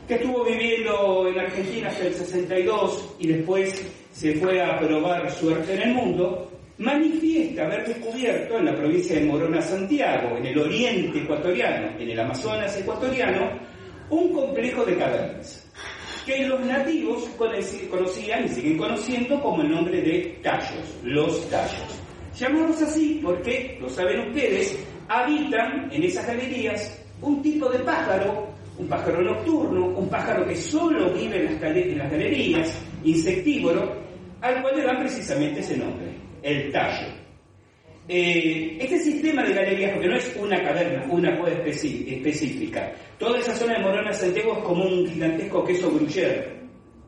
[0.09, 5.75] que estuvo viviendo en Argentina hasta el 62 y después se fue a probar suerte
[5.75, 11.21] en el mundo, manifiesta haber descubierto en la provincia de Morona, Santiago, en el oriente
[11.21, 13.49] ecuatoriano, en el Amazonas ecuatoriano,
[14.11, 15.71] un complejo de cavernas
[16.27, 17.29] que los nativos
[17.91, 22.02] conocían y siguen conociendo como el nombre de tallos, los tallos.
[22.39, 28.89] Llamados así porque, lo saben ustedes, habitan en esas galerías un tipo de pájaro, un
[28.89, 33.97] pájaro nocturno, un pájaro que solo vive en las, en las galerías, insectívoro,
[34.41, 36.09] al cual le dan precisamente ese nombre,
[36.43, 37.23] el tallo.
[38.09, 43.55] Eh, este sistema de galerías, porque no es una caverna, una cueva específica, toda esa
[43.55, 46.61] zona de Morona Santiago es como un gigantesco queso gruyere.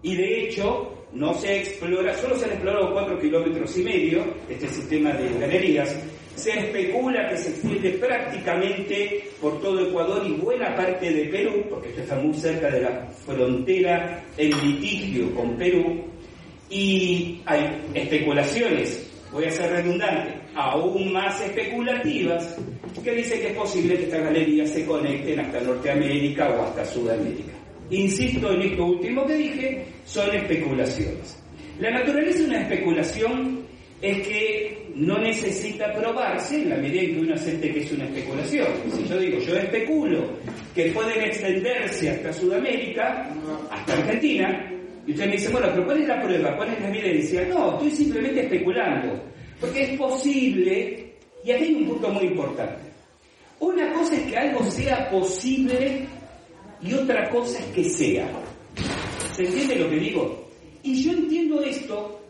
[0.02, 4.68] Y de hecho, no se explora, solo se han explorado 4 kilómetros y medio este
[4.68, 5.96] sistema de galerías.
[6.34, 11.90] Se especula que se extiende prácticamente por todo Ecuador y buena parte de Perú, porque
[11.90, 16.04] esto está muy cerca de la frontera en litigio con Perú,
[16.68, 22.56] y hay especulaciones, voy a ser redundante, aún más especulativas,
[23.04, 27.52] que dicen que es posible que estas galerías se conecten hasta Norteamérica o hasta Sudamérica.
[27.94, 31.38] Insisto en esto último que dije, son especulaciones.
[31.78, 33.60] La naturaleza de una especulación
[34.02, 38.04] es que no necesita probarse en la medida en que uno acepte que es una
[38.06, 38.66] especulación.
[38.92, 40.28] Si yo digo, yo especulo
[40.74, 43.30] que pueden extenderse hasta Sudamérica,
[43.70, 44.70] hasta Argentina,
[45.06, 46.56] y usted me dice, bueno, pero ¿cuál es la prueba?
[46.56, 47.46] ¿Cuál es la evidencia?
[47.46, 49.22] No, estoy simplemente especulando.
[49.60, 51.12] Porque es posible,
[51.44, 52.82] y aquí hay un punto muy importante.
[53.60, 56.06] Una cosa es que algo sea posible
[56.82, 58.28] y otra cosa es que sea.
[59.34, 60.48] ¿Se entiende lo que digo?
[60.82, 62.20] Y yo entiendo esto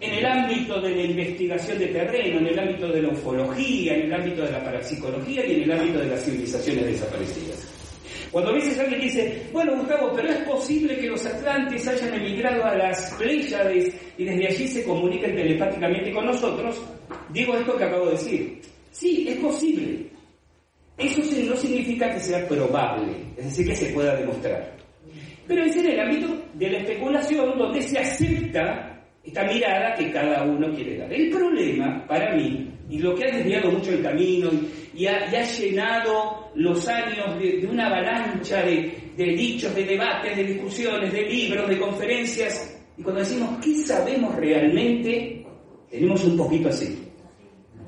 [0.00, 4.02] en el ámbito de la investigación de terreno, en el ámbito de la ufología, en
[4.02, 7.68] el ámbito de la parapsicología y en el ámbito de las civilizaciones desaparecidas.
[8.30, 12.64] Cuando a veces alguien dice, bueno Gustavo, pero es posible que los atlantes hayan emigrado
[12.64, 16.80] a las Pléyades y desde allí se comuniquen telepáticamente con nosotros,
[17.30, 18.60] digo esto que acabo de decir.
[18.92, 20.09] Sí, es posible.
[21.00, 24.76] Eso no significa que sea probable, es decir, que se pueda demostrar.
[25.46, 30.44] Pero es en el ámbito de la especulación donde se acepta esta mirada que cada
[30.44, 31.12] uno quiere dar.
[31.12, 34.50] El problema, para mí, y lo que ha desviado mucho el camino
[34.94, 41.12] y, ha, llenado los años de, una avalancha de, de, dichos, de debates, de discusiones,
[41.12, 45.42] de libros, de conferencias, y cuando decimos qué sabemos realmente,
[45.90, 46.98] tenemos un poquito así.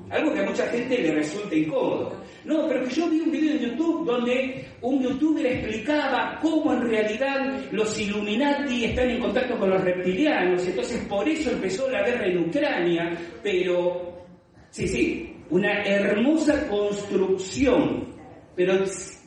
[0.08, 2.21] Algo que a mucha gente le resulta incómodo.
[2.44, 6.88] No, pero que yo vi un video en YouTube donde un youtuber explicaba cómo en
[6.88, 12.26] realidad los Illuminati están en contacto con los reptilianos, entonces por eso empezó la guerra
[12.26, 14.24] en Ucrania, pero
[14.70, 18.08] sí, sí, una hermosa construcción,
[18.56, 18.74] pero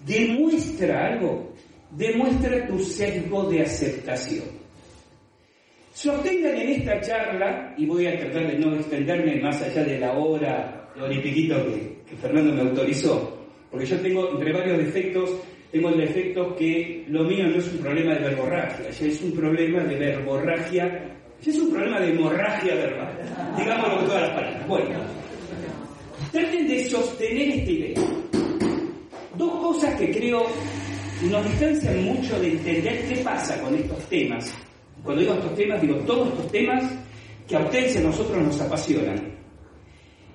[0.05, 1.53] demuestra algo,
[1.91, 4.65] demuestra tu sesgo de aceptación.
[5.93, 10.11] Sostengan en esta charla, y voy a tratar de no extenderme más allá de la
[10.11, 10.91] hora,
[11.23, 13.37] piquito que, que Fernando me autorizó,
[13.71, 15.31] porque yo tengo entre varios defectos,
[15.71, 19.31] tengo el defecto que lo mío no es un problema de verborragia, ya es un
[19.33, 24.67] problema de verborragia, ya es un problema de hemorragia verbal, digámoslo con todas las palabras.
[24.67, 24.99] Bueno,
[26.31, 28.01] traten de sostener esta idea.
[29.35, 30.45] Dos cosas que creo
[31.29, 34.53] nos distancian mucho de entender qué pasa con estos temas.
[35.03, 36.83] Cuando digo estos temas, digo todos estos temas
[37.47, 39.35] que a ustedes y a nosotros nos apasionan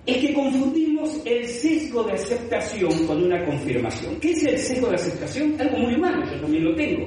[0.06, 4.18] es que confundimos el sesgo de aceptación con una confirmación.
[4.20, 5.60] ¿Qué es el sesgo de aceptación?
[5.60, 7.06] Algo muy humano, yo también lo tengo.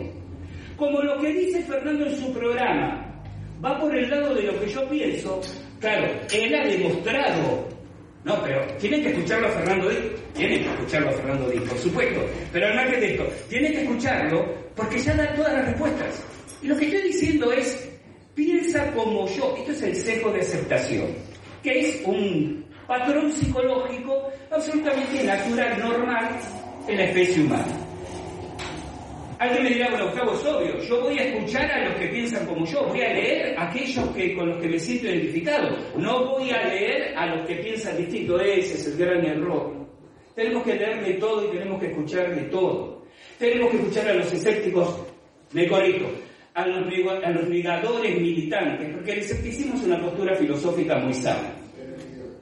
[0.78, 3.24] Como lo que dice Fernando en su programa
[3.64, 5.42] va por el lado de lo que yo pienso,
[5.80, 7.68] claro, él ha demostrado,
[8.26, 10.04] no, pero tienen que escucharlo a Fernando Díaz,
[10.34, 13.82] tienen que escucharlo a Fernando Díaz, por supuesto, pero al margen de esto, tienen que
[13.84, 16.24] escucharlo porque ya da todas las respuestas.
[16.62, 17.90] Y lo que estoy diciendo es,
[18.36, 21.08] piensa como yo, esto es el sesgo de aceptación,
[21.62, 26.40] que es un patrón psicológico absolutamente natural, normal
[26.88, 27.78] en la especie humana.
[29.40, 32.46] Alguien me dirá, bueno, Gustavo, es obvio, yo voy a escuchar a los que piensan
[32.46, 36.26] como yo, voy a leer a aquellos que, con los que me siento identificado, no
[36.28, 39.74] voy a leer a los que piensan distinto, ese es el gran error.
[40.34, 43.04] Tenemos que leer de todo y tenemos que escuchar de todo.
[43.38, 45.06] Tenemos que escuchar a los escépticos,
[45.52, 46.08] me corrijo,
[46.54, 47.30] a los, a
[48.20, 51.53] militantes, porque el escepticismo es una postura filosófica muy sana.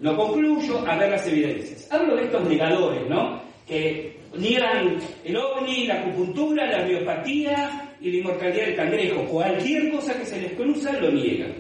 [0.02, 1.88] Lo concluyo a ver las evidencias.
[1.92, 3.40] Hablo de estos negadores, ¿no?
[3.68, 9.26] Que niegan el ovni, la acupuntura, la biopatía y la inmortalidad del cangrejo.
[9.26, 11.54] Cualquier cosa que se les cruza lo niegan.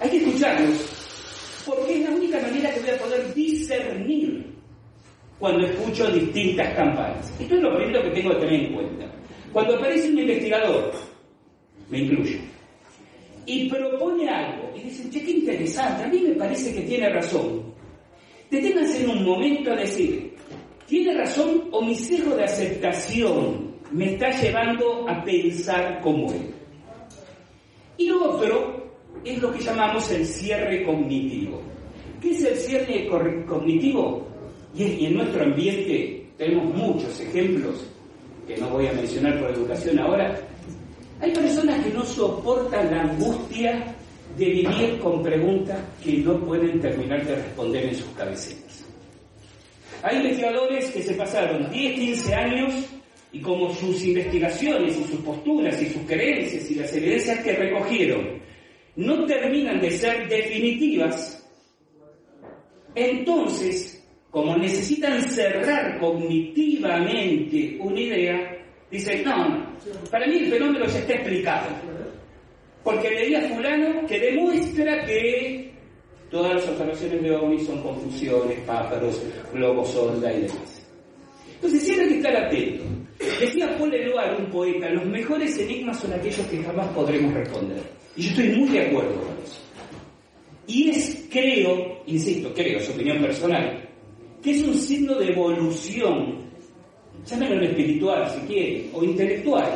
[0.00, 4.46] Hay que escucharlos, porque es la única manera que voy a poder discernir
[5.38, 7.30] cuando escucho distintas campanas.
[7.38, 9.12] Esto es lo primero que tengo que tener en cuenta.
[9.52, 10.92] Cuando aparece un investigador,
[11.90, 12.38] me incluyo,
[13.48, 17.62] y propone algo, y dicen, che, qué interesante, a mí me parece que tiene razón.
[18.50, 20.34] Deténganse en un momento a decir,
[20.86, 26.54] ¿tiene razón o mi sesgo de aceptación me está llevando a pensar como él?
[27.96, 28.92] Y lo otro
[29.24, 31.62] es lo que llamamos el cierre cognitivo.
[32.20, 33.08] ¿Qué es el cierre
[33.46, 34.28] cognitivo?
[34.74, 37.86] Y en nuestro ambiente tenemos muchos ejemplos,
[38.46, 40.38] que no voy a mencionar por educación ahora,
[41.20, 43.94] hay personas que no soportan la angustia
[44.36, 48.84] de vivir con preguntas que no pueden terminar de responder en sus cabeceras.
[50.02, 52.74] Hay investigadores que se pasaron 10, 15 años
[53.32, 58.38] y como sus investigaciones y sus posturas y sus creencias y las evidencias que recogieron
[58.96, 61.38] no terminan de ser definitivas,
[62.94, 68.57] entonces, como necesitan cerrar cognitivamente una idea,
[68.90, 69.76] dicen, no,
[70.10, 71.68] para mí el fenómeno ya está explicado.
[72.84, 75.72] Porque leí a fulano que demuestra que
[76.30, 79.22] todas las observaciones de OVNI son confusiones, pájaros,
[79.52, 80.86] globos sonda y demás.
[81.56, 82.84] Entonces siempre hay que estar atento.
[83.40, 87.82] Decía Paul Eluard, un poeta, los mejores enigmas son aquellos que jamás podremos responder.
[88.16, 89.60] Y yo estoy muy de acuerdo con eso.
[90.66, 93.88] Y es, creo, insisto, creo, es opinión personal,
[94.42, 96.47] que es un signo de evolución,
[97.28, 99.70] llámenlo espiritual si quiere, o intelectual,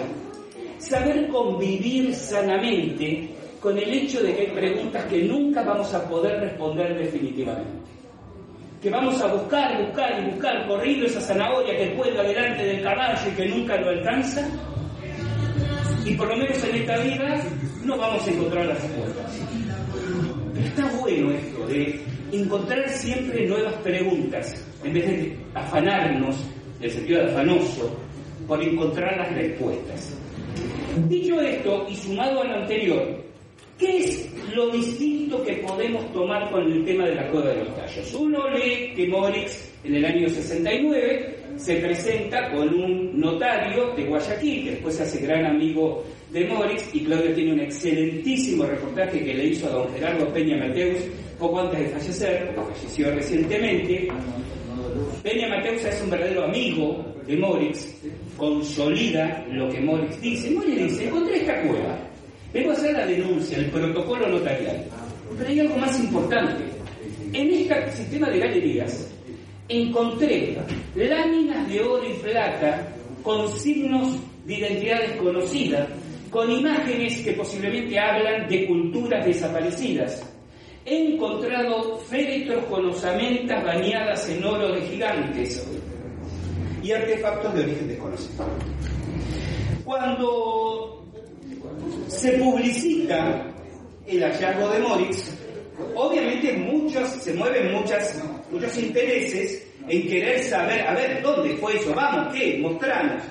[0.78, 3.28] saber convivir sanamente
[3.60, 7.70] con el hecho de que hay preguntas que nunca vamos a poder responder definitivamente.
[8.80, 13.30] Que vamos a buscar, buscar y buscar, corriendo esa zanahoria que cuelga delante del caballo
[13.30, 14.44] y que nunca lo alcanza.
[16.04, 17.44] Y por lo menos en esta vida
[17.84, 19.40] no vamos a encontrar las respuestas.
[20.52, 22.00] Pero está bueno esto de
[22.32, 26.44] encontrar siempre nuevas preguntas, en vez de afanarnos,
[26.82, 27.96] en el sentido de afanoso,
[28.48, 30.16] por encontrar las respuestas.
[31.08, 33.22] Dicho esto, y sumado a lo anterior,
[33.78, 37.76] ¿qué es lo distinto que podemos tomar con el tema de la cueva de los
[37.76, 38.12] tallos?
[38.14, 44.64] Uno lee que Morix en el año 69 se presenta con un notario de Guayaquil,
[44.64, 49.34] que después se hace gran amigo de Morix, y Claudio tiene un excelentísimo reportaje que
[49.34, 50.98] le hizo a don Gerardo Peña Mateus
[51.38, 54.08] poco antes de fallecer, porque falleció recientemente.
[55.22, 57.94] Peña Mateus es un verdadero amigo de Morix,
[58.36, 60.50] consolida lo que Morix dice.
[60.50, 61.96] Morix dice, encontré esta cueva,
[62.52, 64.84] vengo a hacer la denuncia, el protocolo notarial.
[65.38, 66.64] Pero hay algo más importante.
[67.32, 69.08] En este sistema de galerías
[69.68, 70.58] encontré
[70.96, 72.88] láminas de oro y plata
[73.22, 75.86] con signos de identidad desconocida,
[76.30, 80.31] con imágenes que posiblemente hablan de culturas desaparecidas.
[80.84, 85.64] He encontrado féretros con osamentas bañadas en oro de gigantes
[86.82, 88.44] y artefactos de origen desconocido.
[89.84, 91.04] Cuando
[92.08, 93.46] se publicita
[94.06, 95.38] el hallazgo de Morix,
[95.94, 101.94] obviamente muchos, se mueven muchas, muchos intereses en querer saber, a ver, ¿dónde fue eso?
[101.94, 102.58] Vamos, ¿qué?
[102.60, 103.22] Mostramos.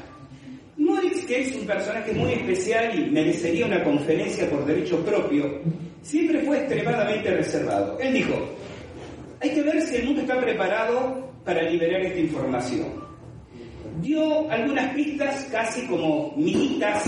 [0.77, 5.61] Morix, que es un personaje muy especial y merecería una conferencia por derecho propio,
[6.01, 7.97] siempre fue extremadamente reservado.
[7.99, 8.33] Él dijo,
[9.39, 12.87] hay que ver si el mundo está preparado para liberar esta información.
[14.01, 17.05] Dio algunas pistas casi como militas,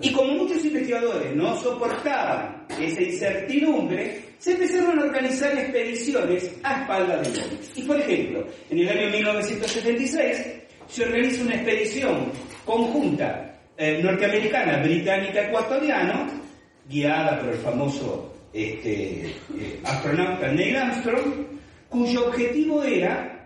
[0.00, 7.22] y como muchos investigadores no soportaban esa incertidumbre, se empezaron a organizar expediciones a espaldas
[7.22, 7.78] de Morix.
[7.78, 10.46] Y por ejemplo, en el año 1976
[10.88, 12.32] se organiza una expedición
[12.64, 16.28] conjunta eh, norteamericana, británica, ecuatoriana,
[16.88, 21.46] guiada por el famoso este, eh, astronauta Neil Armstrong,
[21.88, 23.38] cuyo objetivo era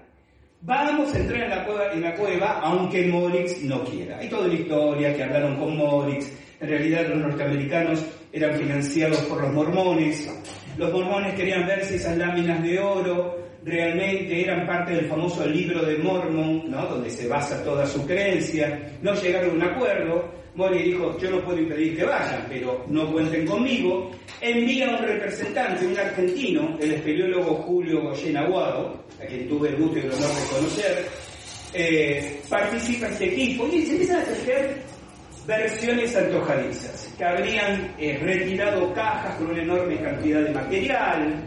[0.60, 4.18] vamos a entrar en la cueva, en la cueva aunque Morix no quiera.
[4.18, 9.42] Hay toda la historia que hablaron con Morix, en realidad los norteamericanos eran financiados por
[9.42, 10.30] los mormones,
[10.76, 15.84] los mormones querían ver si esas láminas de oro realmente eran parte del famoso libro
[15.84, 16.86] de Mormon, ¿no?
[16.86, 21.44] donde se basa toda su creencia, no llegaron a un acuerdo, Mori dijo, yo no
[21.44, 24.10] puedo impedir que vayan, pero no cuenten conmigo,
[24.40, 29.98] envía un representante, un argentino, el espeleólogo Julio Goyen Aguado, a quien tuve el gusto
[29.98, 31.08] y el honor de conocer,
[31.72, 34.82] eh, participa este equipo y se empiezan a tejer
[35.46, 41.44] versiones antojadizas, que habrían eh, retirado cajas con una enorme cantidad de material,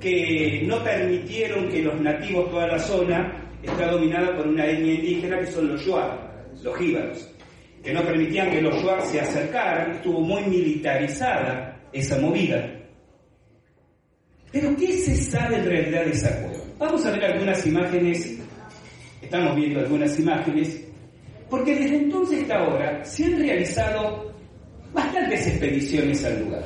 [0.00, 5.38] que no permitieron que los nativos, toda la zona, está dominada por una etnia indígena
[5.38, 6.28] que son los Shuar,
[6.62, 7.30] los jíbaros,
[7.82, 12.74] que no permitían que los Shuar se acercaran, estuvo muy militarizada esa movida.
[14.50, 16.64] Pero ¿qué se sabe en realidad de esa cueva?
[16.78, 18.38] Vamos a ver algunas imágenes,
[19.20, 20.84] estamos viendo algunas imágenes,
[21.50, 24.32] porque desde entonces hasta ahora se han realizado
[24.92, 26.64] bastantes expediciones al lugar.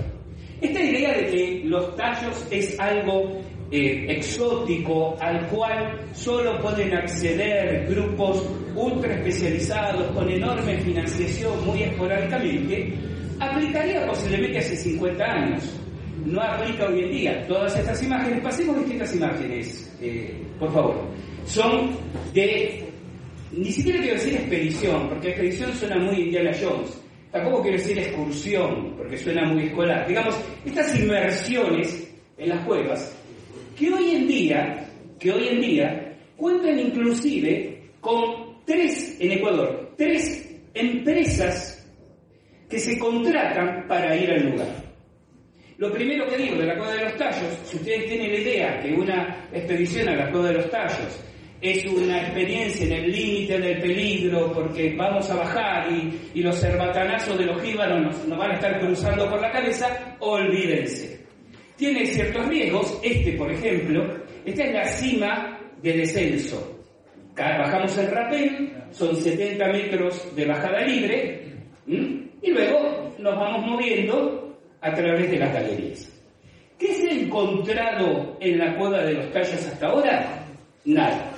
[0.60, 3.40] Esta idea de que los tallos es algo
[3.72, 12.94] eh, exótico al cual solo pueden acceder grupos ultra especializados con enorme financiación muy esporádicamente,
[13.40, 15.62] aplicaría posiblemente hace 50 años.
[16.24, 17.46] No aplica hoy en día.
[17.48, 21.00] Todas estas imágenes, pasemos distintas imágenes, eh, por favor.
[21.46, 21.90] Son
[22.32, 22.84] de,
[23.50, 27.02] ni siquiera quiero decir expedición, porque expedición suena muy Indiana Jones
[27.32, 30.06] Tampoco quiero decir excursión, porque suena muy escolar.
[30.06, 33.16] Digamos, estas inmersiones en las cuevas,
[33.76, 40.60] que hoy en día, que hoy en día cuentan inclusive con tres, en Ecuador, tres
[40.74, 41.78] empresas
[42.68, 44.82] que se contratan para ir al lugar.
[45.78, 48.80] Lo primero que digo de la Cueva de los Tallos, si ustedes tienen la idea
[48.80, 51.24] que una expedición a la Cueva de los Tallos
[51.60, 57.38] es una experiencia en el límite del peligro porque vamos a bajar y, los cerbatanazos
[57.38, 61.21] de los jíbaros nos, nos, van a estar cruzando por la cabeza, olvídense.
[61.76, 64.06] Tiene ciertos riesgos, este por ejemplo,
[64.44, 66.80] esta es la cima de descenso.
[67.34, 71.42] Bajamos el rapel, son 70 metros de bajada libre,
[71.86, 76.08] y luego nos vamos moviendo a través de las galerías.
[76.78, 80.44] ¿Qué se ha encontrado en la cueva de los tallos hasta ahora?
[80.84, 81.32] Nada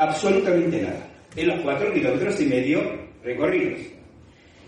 [0.00, 2.80] absolutamente nada, en los cuatro kilómetros y medio
[3.22, 3.80] recorridos.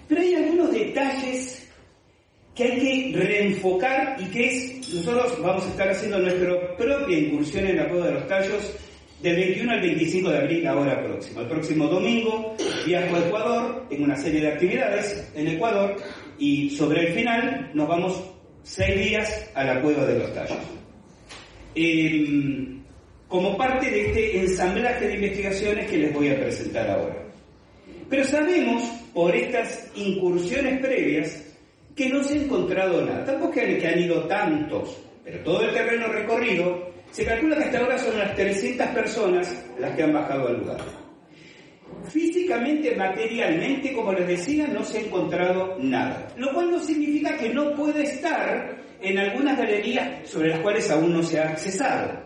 [0.09, 1.62] Pero hay algunos detalles
[2.55, 7.67] que hay que reenfocar y que es, nosotros vamos a estar haciendo nuestra propia incursión
[7.67, 8.73] en la Cueva de los Tallos
[9.23, 11.41] del 21 al 25 de abril, ahora próximo.
[11.41, 15.97] El próximo domingo viajo a Ecuador en una serie de actividades en Ecuador
[16.39, 18.23] y sobre el final nos vamos
[18.65, 20.59] seis días a la Cueva de los Tallos.
[21.75, 22.83] Em,
[23.29, 27.17] como parte de este ensamblaje de investigaciones que les voy a presentar ahora.
[28.11, 28.83] Pero sabemos,
[29.15, 31.52] por estas incursiones previas,
[31.95, 33.24] que no se ha encontrado nada.
[33.24, 37.99] Tampoco que han ido tantos, pero todo el terreno recorrido, se calcula que hasta ahora
[37.99, 40.78] son unas 300 personas las que han bajado al lugar.
[42.09, 47.51] Físicamente, materialmente, como les decía, no se ha encontrado nada, lo cual no significa que
[47.51, 52.22] no puede estar en algunas galerías sobre las cuales aún no se ha accesado.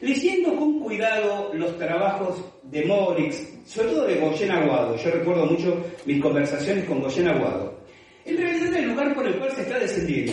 [0.00, 5.84] Leyendo con cuidado los trabajos de Morix, sobre todo de Goyen Aguado, yo recuerdo mucho
[6.06, 7.79] mis conversaciones con Goyen Aguado,
[8.30, 10.32] en realidad el lugar por el cual se está descendiendo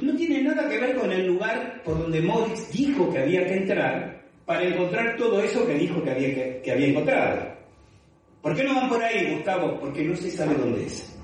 [0.00, 3.56] no tiene nada que ver con el lugar por donde Morix dijo que había que
[3.56, 7.54] entrar para encontrar todo eso que dijo que había, que, había encontrado.
[8.42, 9.80] ¿Por qué no van por ahí, Gustavo?
[9.80, 11.18] Porque no se sabe dónde es.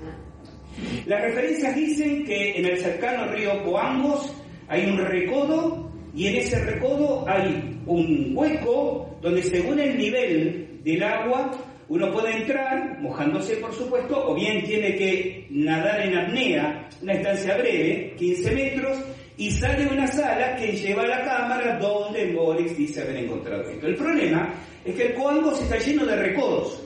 [1.05, 4.33] Las referencias dicen que en el cercano río Coangos
[4.67, 11.03] hay un recodo y en ese recodo hay un hueco donde según el nivel del
[11.03, 11.51] agua
[11.91, 17.57] uno puede entrar, mojándose por supuesto, o bien tiene que nadar en apnea, una estancia
[17.57, 18.97] breve, 15 metros,
[19.35, 23.87] y sale una sala que lleva a la cámara donde Boris dice haber encontrado esto.
[23.87, 24.53] El problema
[24.85, 26.81] es que el Coangos está lleno de recodos,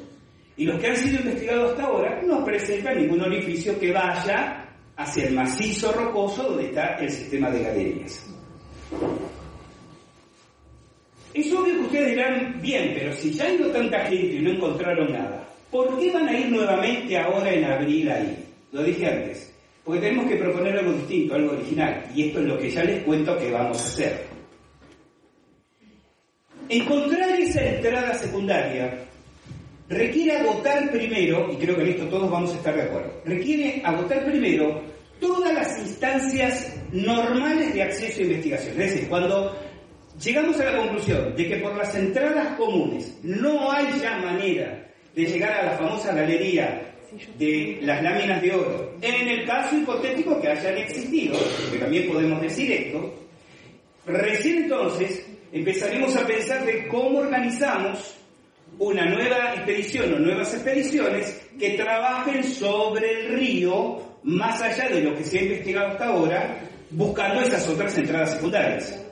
[0.58, 4.66] y los que han sido investigados hasta ahora no presentan ningún orificio que vaya
[4.97, 8.26] hacia el macizo rocoso donde está el sistema de galerías.
[11.36, 14.51] Es obvio que ustedes dirán, bien, pero si ya ha ido tanta gente y no
[14.51, 18.38] encontraron nada, ¿por qué van a ir nuevamente ahora en abril ahí?
[18.71, 22.57] Lo dije antes, porque tenemos que proponer algo distinto, algo original, y esto es lo
[22.57, 24.27] que ya les cuento que vamos a hacer.
[26.69, 28.97] Encontrar esa entrada secundaria
[29.89, 33.81] requiere agotar primero, y creo que en esto todos vamos a estar de acuerdo, requiere
[33.83, 34.81] agotar primero
[35.19, 38.81] todas las instancias normales de acceso a investigación.
[38.81, 39.53] Es decir, cuando
[40.24, 45.26] llegamos a la conclusión de que por las entradas comunes no hay ya manera de
[45.26, 46.91] llegar a la famosa galería
[47.38, 51.38] de las láminas de oro, en el caso hipotético que hayan existido,
[51.72, 53.13] que también podemos decir esto,
[54.05, 58.16] recién entonces empezaremos a pensar de cómo organizamos
[58.78, 65.16] una nueva expedición o nuevas expediciones que trabajen sobre el río más allá de lo
[65.16, 66.59] que se ha investigado hasta ahora,
[66.89, 69.05] buscando esas otras entradas secundarias.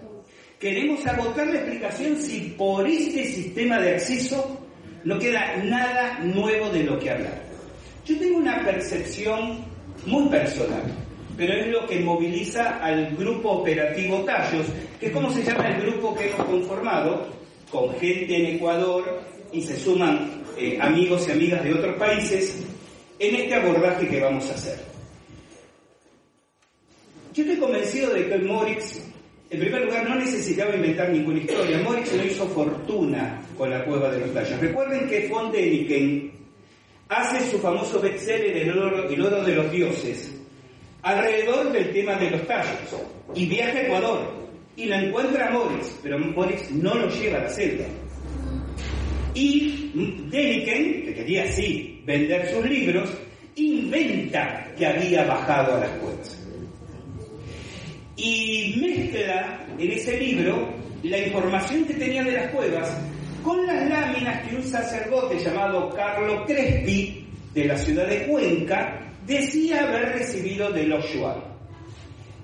[0.63, 4.65] Queremos agotar la explicación si por este sistema de acceso
[5.03, 7.43] no queda nada nuevo de lo que hablar.
[8.05, 9.57] Yo tengo una percepción
[10.05, 10.83] muy personal,
[11.35, 14.67] pero es lo que moviliza al grupo operativo Tallos,
[15.01, 17.27] que es como se llama el grupo que hemos conformado,
[17.69, 22.63] con gente en Ecuador y se suman eh, amigos y amigas de otros países,
[23.19, 24.79] en este abordaje que vamos a hacer.
[27.33, 29.12] Yo estoy convencido de que Moritz,
[29.53, 31.77] en primer lugar, no necesitaba inventar ninguna historia.
[31.83, 34.59] Moritz no hizo fortuna con la cueva de los tallos.
[34.59, 36.31] Recuerden que von Däniken
[37.07, 40.35] hace su famoso bestseller el oro, el oro de los dioses
[41.03, 42.79] alrededor del tema de los tallos
[43.35, 44.33] y viaja a Ecuador
[44.75, 47.85] y lo encuentra Moritz, pero Moritz no lo lleva a la celda.
[49.35, 49.91] Y
[50.31, 53.07] Däniken, que quería así vender sus libros,
[53.55, 56.42] inventa que había bajado a las cuevas
[58.15, 60.69] y mezcla en ese libro
[61.03, 62.95] la información que tenía de las cuevas
[63.43, 69.83] con las láminas que un sacerdote llamado Carlo Crespi de la ciudad de Cuenca decía
[69.83, 71.05] haber recibido de los.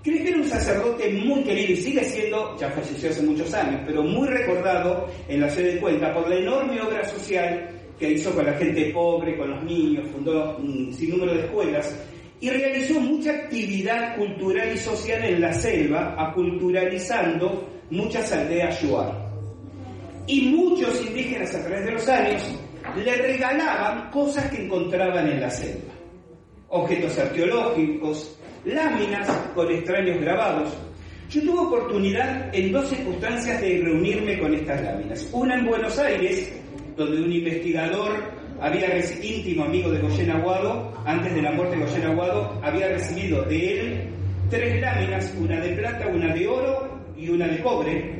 [0.03, 4.03] Crespi era un sacerdote muy querido y sigue siendo, ya falleció hace muchos años, pero
[4.03, 8.45] muy recordado en la ciudad de Cuenca por la enorme obra social que hizo con
[8.45, 11.97] la gente pobre, con los niños, fundó un sinnúmero de escuelas
[12.41, 19.29] y realizó mucha actividad cultural y social en la selva, aculturalizando muchas aldeas shuar.
[20.25, 22.41] Y muchos indígenas a través de los años
[22.95, 25.93] le regalaban cosas que encontraban en la selva.
[26.69, 30.73] Objetos arqueológicos, láminas con extraños grabados.
[31.29, 35.29] Yo tuve oportunidad en dos circunstancias de reunirme con estas láminas.
[35.31, 36.51] Una en Buenos Aires,
[36.95, 42.05] donde un investigador había íntimo amigo de Goyen Aguado, antes de la muerte de Goyen
[42.05, 44.09] Aguado, había recibido de él
[44.49, 48.19] tres láminas, una de plata, una de oro y una de cobre.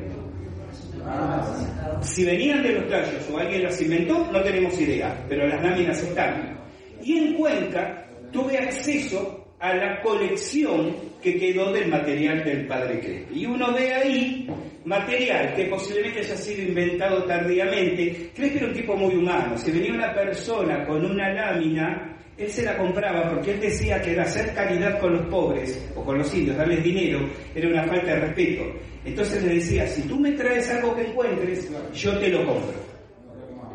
[2.02, 6.02] Si venían de los tallos o alguien las inventó, no tenemos idea, pero las láminas
[6.02, 6.58] están.
[7.02, 13.40] Y en Cuenca tuve acceso a la colección que quedó del material del padre Crespi.
[13.40, 14.48] Y uno ve ahí
[14.84, 18.30] material que posiblemente haya sido inventado tardíamente.
[18.34, 19.58] Crespi era un tipo muy humano.
[19.58, 24.18] Si venía una persona con una lámina, él se la compraba porque él decía que
[24.18, 28.20] hacer caridad con los pobres o con los indios, darles dinero, era una falta de
[28.20, 28.62] respeto.
[29.04, 32.90] Entonces le decía, si tú me traes algo que encuentres, yo te lo compro.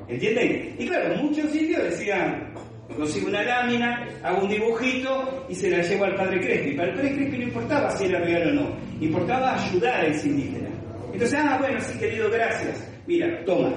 [0.08, 0.76] ¿Entienden?
[0.80, 2.54] Y claro, muchos indios decían,
[2.94, 6.76] consigo una lámina, hago un dibujito y se la llevo al padre Crespi.
[6.76, 10.28] Para el padre Crespi no importaba si era real o no, importaba ayudar a ese
[10.28, 10.70] indígena.
[11.12, 12.88] Entonces, ah, bueno, sí, querido, gracias.
[13.08, 13.72] Mira, toma.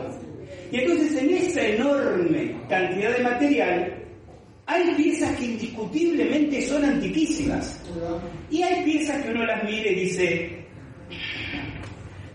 [0.70, 3.94] Y entonces en esa enorme cantidad de material
[4.66, 7.82] hay piezas que indiscutiblemente son antiquísimas.
[8.50, 10.59] Y hay piezas que uno las mire y dice,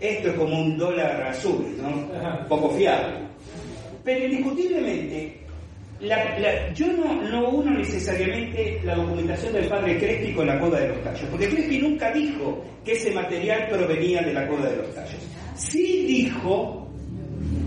[0.00, 2.48] esto es como un dólar azul, ¿no?
[2.48, 3.18] Poco fiable.
[4.02, 5.43] Pero indiscutiblemente
[6.74, 11.02] yo no, no, uno necesariamente la documentación del padre Crespi con la coda de los
[11.02, 15.20] tallos, porque Crespi nunca dijo que ese material provenía de la coda de los tallos.
[15.56, 16.88] Sí dijo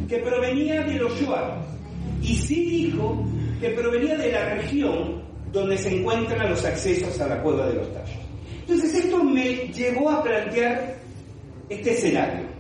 [0.08, 1.62] que provenía de los Shuar,
[2.22, 3.26] y sí dijo
[3.60, 7.94] que provenía de la región donde se encuentran los accesos a la cueva de los
[7.94, 8.20] tallos.
[8.62, 10.98] Entonces esto me llevó a plantear
[11.70, 12.57] este escenario.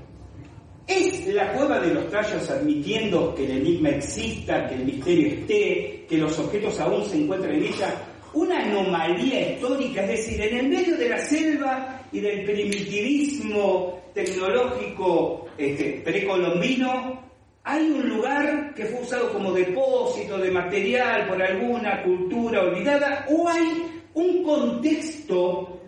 [0.87, 6.05] ¿Es la cueva de los tallos admitiendo que el enigma exista, que el misterio esté,
[6.07, 7.93] que los objetos aún se encuentran en ella,
[8.33, 10.03] una anomalía histórica?
[10.03, 17.21] Es decir, en el medio de la selva y del primitivismo tecnológico este, precolombino,
[17.65, 23.49] hay un lugar que fue usado como depósito de material por alguna cultura olvidada, o
[23.49, 23.83] hay
[24.13, 25.81] un contexto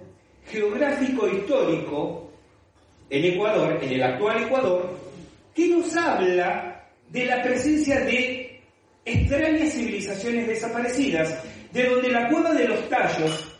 [0.46, 2.29] geográfico histórico
[3.10, 4.98] en Ecuador, en el actual Ecuador,
[5.54, 8.62] que nos habla de la presencia de
[9.04, 13.58] extrañas civilizaciones desaparecidas, de donde la cueva de los tallos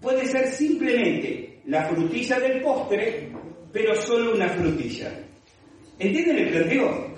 [0.00, 3.30] puede ser simplemente la frutilla del postre,
[3.72, 5.12] pero solo una frutilla.
[5.98, 7.14] ¿Entienden el planteo?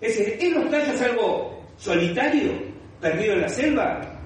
[0.00, 2.52] Es decir, ¿es los tallos algo solitario,
[3.00, 4.20] perdido en la selva?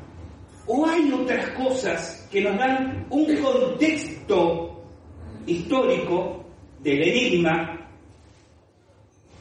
[0.66, 4.84] ¿O hay otras cosas que nos dan un contexto
[5.46, 6.44] histórico
[6.80, 7.90] del enigma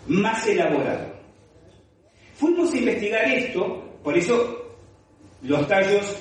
[0.07, 1.13] más elaborado.
[2.35, 4.77] Fuimos a investigar esto, por eso
[5.41, 6.17] los tallos,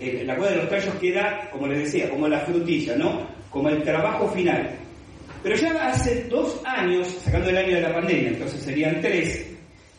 [0.00, 3.26] la cueva de los tallos queda, como les decía, como la frutilla, ¿no?
[3.50, 4.76] Como el trabajo final.
[5.42, 9.46] Pero ya hace dos años, sacando el año de la pandemia, entonces serían tres,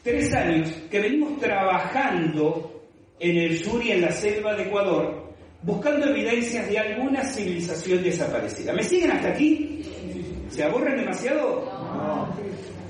[0.04, 2.84] tres años que venimos trabajando
[3.20, 5.34] en el sur y en la selva de Ecuador,
[5.64, 8.74] buscando evidencias de alguna civilización desaparecida.
[8.74, 9.82] ¿Me siguen hasta aquí?
[10.50, 11.66] ¿Se aburren demasiado?
[11.66, 12.28] No.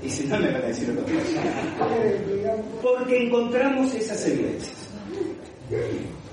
[0.02, 1.42] Y si no me van a decir otra cosa.
[2.82, 4.90] Porque encontramos esas evidencias.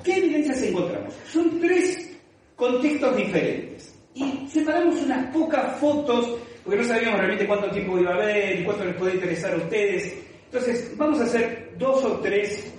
[0.04, 1.14] ¿Qué evidencias encontramos?
[1.32, 2.16] Son tres
[2.56, 3.96] contextos diferentes.
[4.14, 8.64] Y separamos unas pocas fotos, porque no sabíamos realmente cuánto tiempo iba a haber y
[8.64, 10.16] cuánto les puede interesar a ustedes.
[10.46, 12.72] Entonces, vamos a hacer dos o tres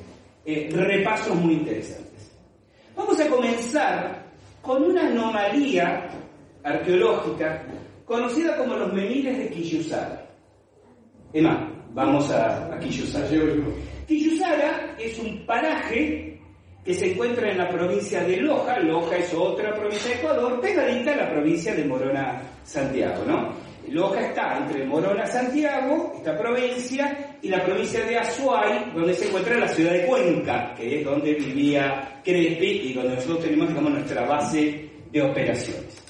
[0.44, 2.30] eh, repasos muy interesantes.
[2.94, 4.24] Vamos a comenzar
[4.62, 6.08] con una anomalía
[6.62, 7.62] arqueológica
[8.06, 10.26] conocida como los menires de Quillusara.
[11.32, 13.26] Emma, vamos a, a Quillusara.
[14.06, 16.40] Quillusara es un paraje
[16.84, 21.12] que se encuentra en la provincia de Loja, Loja es otra provincia de Ecuador, pegadita
[21.14, 23.52] a la provincia de Morona, Santiago, ¿no?
[23.88, 29.58] Loja está entre Morona, Santiago, esta provincia, y la provincia de Azuay, donde se encuentra
[29.58, 34.24] la ciudad de Cuenca, que es donde vivía Crespi y donde nosotros tenemos, digamos, nuestra
[34.24, 36.05] base de operaciones.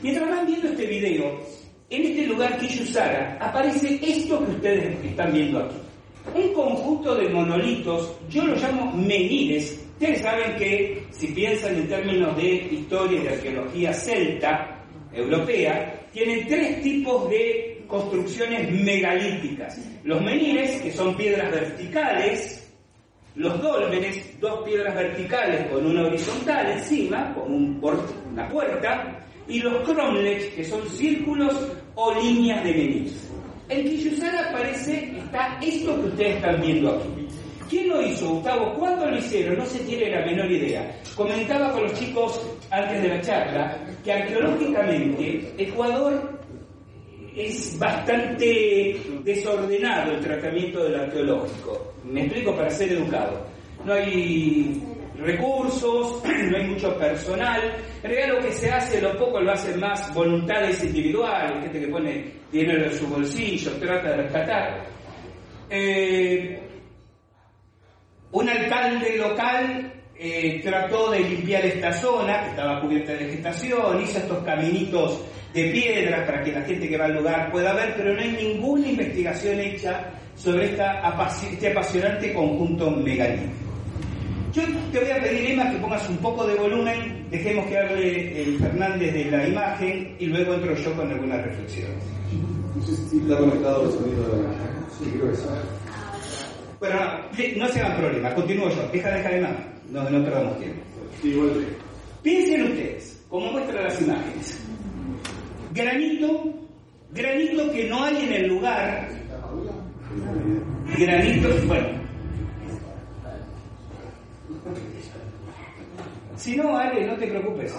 [0.00, 1.40] Mientras van viendo este video,
[1.90, 5.76] en este lugar Kiyusara aparece esto que ustedes están viendo aquí.
[6.34, 9.84] Un conjunto de monolitos, yo lo llamo menires.
[9.94, 14.78] Ustedes saben que si piensan en términos de historia y de arqueología celta,
[15.12, 19.80] europea, tienen tres tipos de construcciones megalíticas.
[20.04, 22.72] Los menires, que son piedras verticales,
[23.34, 27.80] los dólmenes, dos piedras verticales con una horizontal encima, con un
[28.30, 31.54] una puerta, y los cromlech, que son círculos
[31.94, 33.12] o líneas de menir.
[33.68, 37.26] En Quillusara aparece, está esto que ustedes están viendo aquí.
[37.68, 38.72] ¿Quién lo hizo, Gustavo?
[38.74, 39.58] ¿Cuándo lo hicieron?
[39.58, 40.90] No se tiene la menor idea.
[41.14, 42.40] Comentaba con los chicos
[42.70, 46.38] antes de la charla que arqueológicamente Ecuador
[47.36, 51.92] es bastante desordenado el tratamiento del arqueológico.
[52.04, 53.46] Me explico para ser educado.
[53.84, 54.82] No hay
[56.58, 57.60] hay mucho personal.
[58.02, 61.88] En realidad lo que se hace, lo poco lo hacen más voluntades individuales, gente que
[61.88, 64.86] pone dinero en su bolsillo, trata de rescatar.
[65.70, 66.60] Eh,
[68.32, 74.18] un alcalde local eh, trató de limpiar esta zona, que estaba cubierta de vegetación, hizo
[74.18, 78.14] estos caminitos de piedra para que la gente que va al lugar pueda ver, pero
[78.14, 83.67] no hay ninguna investigación hecha sobre este apasionante conjunto megalítico.
[84.52, 88.42] Yo te voy a pedir, Emma, que pongas un poco de volumen, dejemos que hable
[88.42, 92.04] el Fernández de la imagen y luego entro yo con algunas reflexiones.
[92.74, 94.68] No sé si está conectado el sonido de la imagen.
[94.98, 95.44] Sí, creo que sí.
[96.80, 96.98] Bueno,
[97.56, 99.40] no se hagan problema, continúo yo, deja, dejar de
[99.90, 100.80] no, no perdamos tiempo.
[101.20, 101.66] Sí, igual
[102.22, 104.58] Piensen ustedes, como muestran las imágenes,
[105.72, 106.44] granito,
[107.12, 109.08] granito que no hay en el lugar,
[110.96, 111.97] granito, bueno,
[116.38, 117.72] si no, Ale, no te preocupes.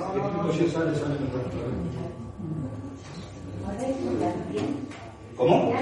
[5.35, 5.73] ¿Cómo?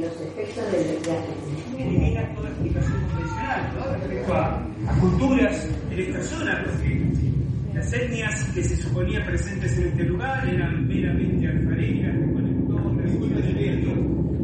[0.00, 0.98] Los efectos del
[1.76, 3.92] Elimina toda explicación convencional ¿no?
[3.92, 7.02] respecto a, a, culturas en esta zona, porque
[7.74, 12.14] las etnias que se suponía presentes en este lugar eran meramente alfareras,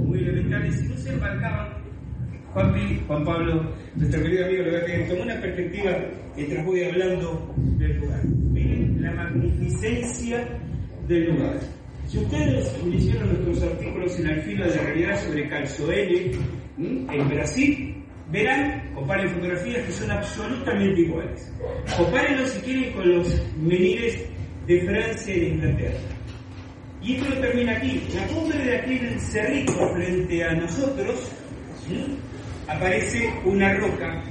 [0.04, 1.82] muy elementales, y no se embarcaban.
[2.53, 5.96] Juan, Juan Pablo, nuestro querido amigo, tener como una perspectiva
[6.36, 8.24] mientras voy hablando del lugar.
[8.24, 10.46] Miren la magnificencia
[11.09, 11.61] del lugar.
[12.09, 16.32] Si ustedes hicieron nuestros artículos en Alfilo de realidad sobre Calzoene
[16.78, 17.94] en Brasil,
[18.30, 21.50] verán, comparen fotografías que son absolutamente iguales.
[21.96, 24.26] Compárenlo si quieren con los menires
[24.66, 25.98] de Francia y de Inglaterra.
[27.00, 28.03] Y esto lo termina aquí.
[28.14, 31.32] La cumbre de aquel cerrito frente a nosotros
[32.68, 34.22] aparece una roca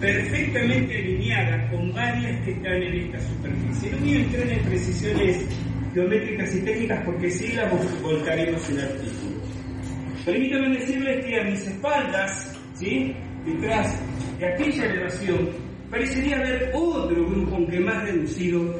[0.00, 3.90] perfectamente alineada con varias que están en esta superficie.
[3.92, 5.46] No voy a entrar en precisiones
[5.94, 9.38] geométricas y técnicas porque sí las volcaremos en artículo.
[10.24, 13.14] Permítanme decirles que a mis espaldas, ¿sí?
[13.44, 14.00] detrás
[14.38, 15.48] de aquella elevación,
[15.90, 18.74] parecería haber otro grupo, aunque más reducido,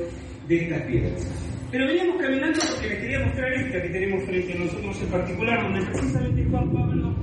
[0.46, 1.26] de estas piedras.
[1.70, 5.62] Pero veníamos caminando porque les quería mostrar esta que tenemos frente a nosotros en particular,
[5.62, 7.14] donde precisamente Juan Pablo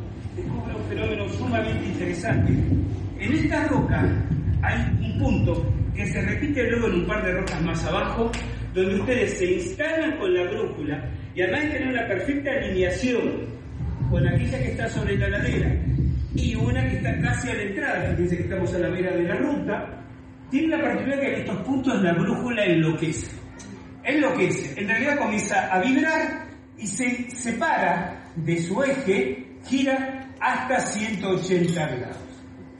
[0.96, 2.54] fenómeno sumamente interesante.
[3.20, 4.06] En esta roca
[4.62, 8.32] hay un punto que se repite luego en un par de rocas más abajo,
[8.74, 13.56] donde ustedes se instalan con la brújula y además de tener una perfecta alineación
[14.10, 15.76] con aquella que está sobre la ladera
[16.34, 19.24] y una que está casi a la entrada, fíjense que estamos a la vera de
[19.24, 20.04] la ruta,
[20.50, 23.32] tiene la particularidad que en estos puntos la brújula enloquece.
[24.04, 26.46] Enloquece, en realidad comienza a vibrar
[26.78, 32.18] y se separa de su eje, gira hasta 180 grados.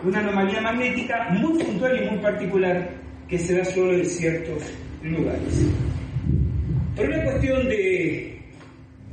[0.04, 2.90] Una anomalía magnética muy puntual y muy particular
[3.28, 4.64] que se da solo en ciertos
[5.02, 5.66] lugares.
[6.96, 8.40] Por una cuestión de,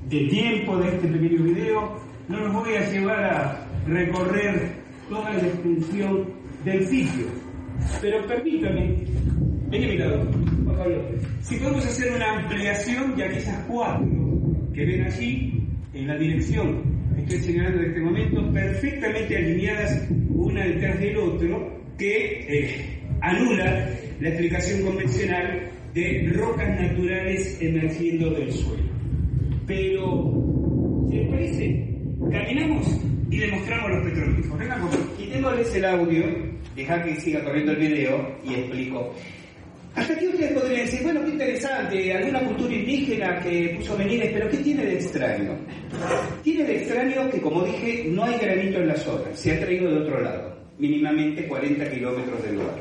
[0.08, 4.72] de tiempo de este pequeño video, no los voy a llevar a recorrer
[5.08, 6.28] toda la extensión
[6.64, 7.26] del sitio.
[8.00, 8.96] Pero permítame,
[9.68, 10.30] ven a mi lado,
[10.64, 11.02] Juan Pablo,
[11.40, 14.06] si podemos hacer una ampliación de aquellas cuatro
[14.74, 16.91] que ven allí en la dirección
[17.22, 23.88] estoy señalando en este momento, perfectamente alineadas una detrás del otro, que eh, anula
[24.20, 28.82] la explicación convencional de rocas naturales emergiendo del suelo.
[29.66, 31.88] Pero, ¿se les parece?
[32.30, 33.00] Caminamos
[33.30, 34.58] y demostramos los petroglifos.
[34.58, 34.80] Venga,
[35.18, 36.24] quitémosles el audio,
[36.74, 39.14] dejar que siga corriendo el video y explico.
[39.94, 44.48] Hasta aquí ustedes podrían decir, bueno, qué interesante, alguna cultura indígena que puso menires, pero
[44.48, 45.58] ¿qué tiene de extraño?
[46.42, 49.90] Tiene de extraño que, como dije, no hay granito en la zona, se ha traído
[49.90, 52.76] de otro lado, mínimamente 40 kilómetros del lugar.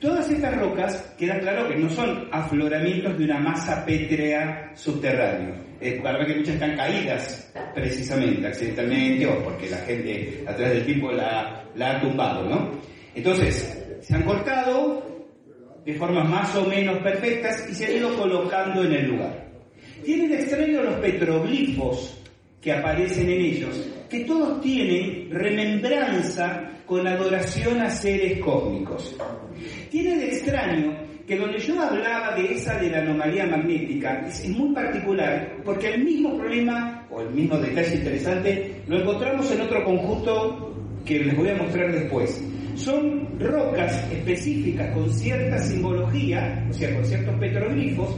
[0.00, 5.54] Todas estas rocas, queda claro que no son afloramientos de una masa pétrea subterránea.
[5.80, 10.74] Eh, para ver que muchas están caídas precisamente, accidentalmente o porque la gente a través
[10.74, 12.70] del tiempo la ha tumbado, ¿no?
[13.14, 15.15] Entonces, se han cortado
[15.86, 19.46] de formas más o menos perfectas y se han ido colocando en el lugar.
[20.04, 22.20] Tienen extraño los petroglifos
[22.60, 29.16] que aparecen en ellos, que todos tienen remembranza con adoración a seres cósmicos.
[29.88, 34.74] Tiene de extraño que donde yo hablaba de esa de la anomalía magnética es, muy
[34.74, 40.74] particular porque el mismo problema o el mismo detalle interesante lo encontramos en otro conjunto
[41.04, 42.42] que les voy a mostrar después.
[42.76, 48.16] Son rocas específicas con cierta simbología, o sea, con ciertos petroglifos,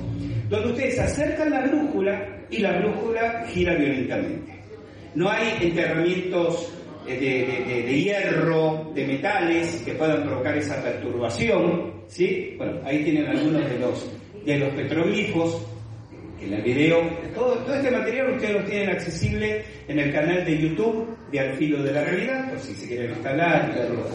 [0.49, 4.53] donde ustedes acercan la brújula y la brújula gira violentamente.
[5.15, 6.73] No hay enterramientos
[7.07, 12.55] de, de, hierro, de metales que puedan provocar esa perturbación, ¿sí?
[12.59, 14.11] Bueno, ahí tienen algunos de los,
[14.45, 15.67] de los petroglifos,
[16.41, 17.01] el video,
[17.35, 21.83] todo, este material ustedes lo tienen accesible en el canal de YouTube de Al Filo
[21.83, 24.09] de la Realidad, por si se quieren instalar y verlo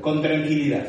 [0.00, 0.86] con, tranquilidad.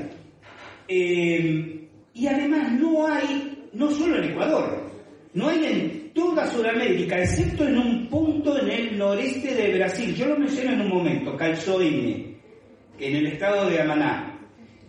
[0.87, 4.91] Eh, y además no hay, no solo en Ecuador,
[5.33, 10.27] no hay en toda Sudamérica, excepto en un punto en el noreste de Brasil, yo
[10.27, 12.35] lo menciono en un momento, Calzoine,
[12.99, 14.39] en el estado de Amaná,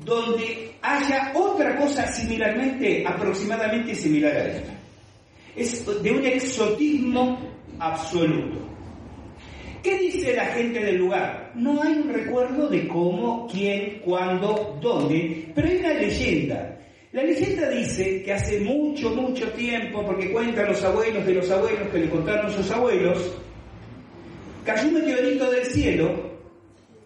[0.04, 4.77] donde haya otra cosa similarmente, aproximadamente similar a esto.
[5.58, 7.38] Es de un exotismo
[7.78, 8.66] absoluto.
[9.82, 11.52] ¿Qué dice la gente del lugar?
[11.54, 16.78] No hay un recuerdo de cómo, quién, cuándo, dónde, pero hay una leyenda
[17.12, 21.88] la leyenda dice que hace mucho, mucho tiempo, porque cuentan los abuelos de los abuelos
[21.88, 23.34] que le contaron sus abuelos,
[24.64, 26.38] cayó un meteorito del cielo,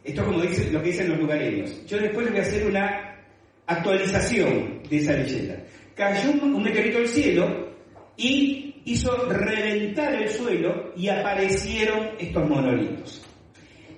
[0.03, 1.87] esto es como dice, lo que dicen los lugareños.
[1.87, 3.17] Yo después voy a hacer una
[3.67, 5.57] actualización de esa leyenda.
[5.95, 7.62] Cayó un meteorito del cielo
[8.17, 13.23] y hizo reventar el suelo y aparecieron estos monolitos.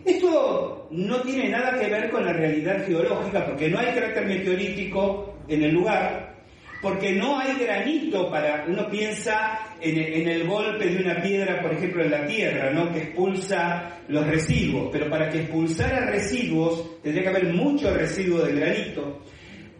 [0.05, 5.35] Esto no tiene nada que ver con la realidad geológica, porque no hay carácter meteorítico
[5.49, 6.35] en el lugar,
[6.83, 12.05] porque no hay granito para, uno piensa en, el golpe de una piedra, por ejemplo,
[12.05, 12.93] en la tierra, ¿no?
[12.93, 18.53] que expulsa los residuos, pero para que expulsara residuos tendría que haber mucho residuo de
[18.53, 19.23] granito.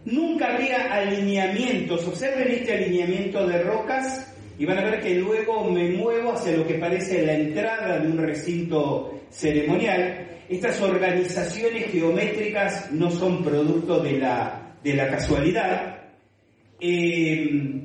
[0.05, 5.89] Nunca habría alineamientos, observen este alineamiento de rocas y van a ver que luego me
[5.89, 10.27] muevo hacia lo que parece la entrada de un recinto ceremonial.
[10.47, 15.97] Estas organizaciones geométricas no son producto de la de la casualidad,
[16.79, 17.81] eh,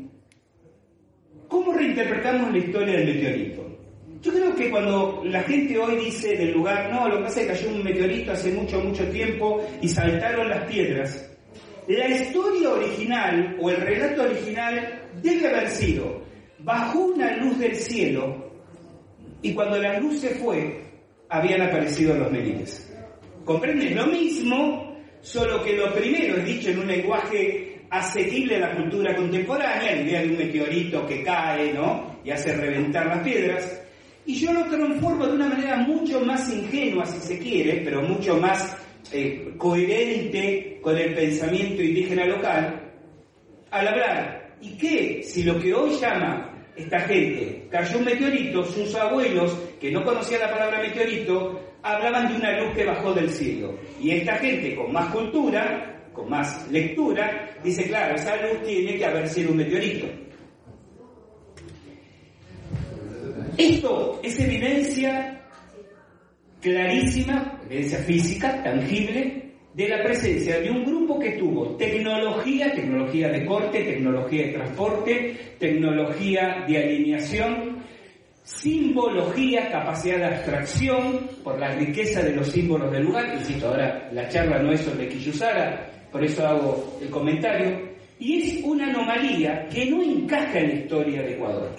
[1.48, 3.78] ¿cómo reinterpretamos la historia del meteorito?
[4.20, 7.46] Yo creo que cuando la gente hoy dice del lugar, no, lo que pasa es
[7.46, 11.29] que cayó un meteorito hace mucho, mucho tiempo y saltaron las piedras,
[11.96, 16.22] la historia original o el relato original debe haber sido,
[16.58, 18.50] bajó una luz del cielo
[19.42, 20.82] y cuando la luz se fue,
[21.28, 22.92] habían aparecido los menites.
[23.44, 23.96] ¿Comprenden?
[23.96, 29.14] Lo mismo solo que lo primero es dicho en un lenguaje asequible a la cultura
[29.14, 32.18] contemporánea, la idea de un meteorito que cae, ¿no?
[32.24, 33.80] Y hace reventar las piedras,
[34.26, 38.36] y yo lo transformo de una manera mucho más ingenua, si se quiere, pero mucho
[38.36, 38.76] más
[39.12, 42.92] eh, coherente con el pensamiento indígena local,
[43.70, 48.94] al hablar, ¿y qué si lo que hoy llama esta gente cayó un meteorito, sus
[48.94, 53.74] abuelos, que no conocían la palabra meteorito, hablaban de una luz que bajó del cielo.
[54.00, 59.04] Y esta gente con más cultura, con más lectura, dice, claro, esa luz tiene que
[59.04, 60.06] haber sido un meteorito.
[63.56, 65.39] Esto es evidencia
[66.60, 73.46] clarísima, evidencia física, tangible, de la presencia de un grupo que tuvo tecnología, tecnología de
[73.46, 77.78] corte, tecnología de transporte, tecnología de alineación,
[78.42, 84.28] simbología, capacidad de abstracción, por la riqueza de los símbolos del lugar, insisto, ahora la
[84.28, 89.86] charla no es sobre Quillusara, por eso hago el comentario, y es una anomalía que
[89.86, 91.70] no encaja en la historia de Ecuador.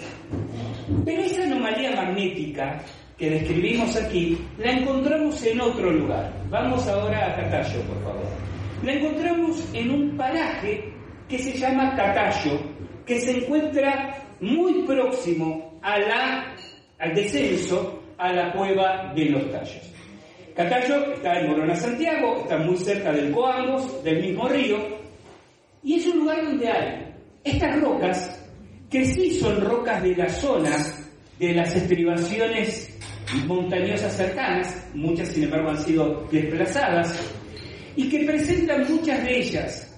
[1.06, 2.82] Pero esa anomalía magnética
[3.22, 6.34] que describimos aquí, la encontramos en otro lugar.
[6.50, 8.26] Vamos ahora a Catayo, por favor.
[8.84, 10.92] La encontramos en un paraje
[11.30, 12.60] que se llama Catayo,
[13.06, 19.94] que se encuentra muy próximo al descenso a la cueva de los tallos.
[20.56, 24.78] Catayo está en Morona, Santiago, está muy cerca del Coangos, del mismo río,
[25.84, 27.14] y es un lugar donde hay
[27.44, 28.50] estas rocas,
[28.90, 30.76] que sí son rocas de la zona
[31.38, 32.91] de las estribaciones
[33.48, 37.20] montañosas cercanas, muchas sin embargo han sido desplazadas,
[37.96, 39.92] y que presentan muchas de ellas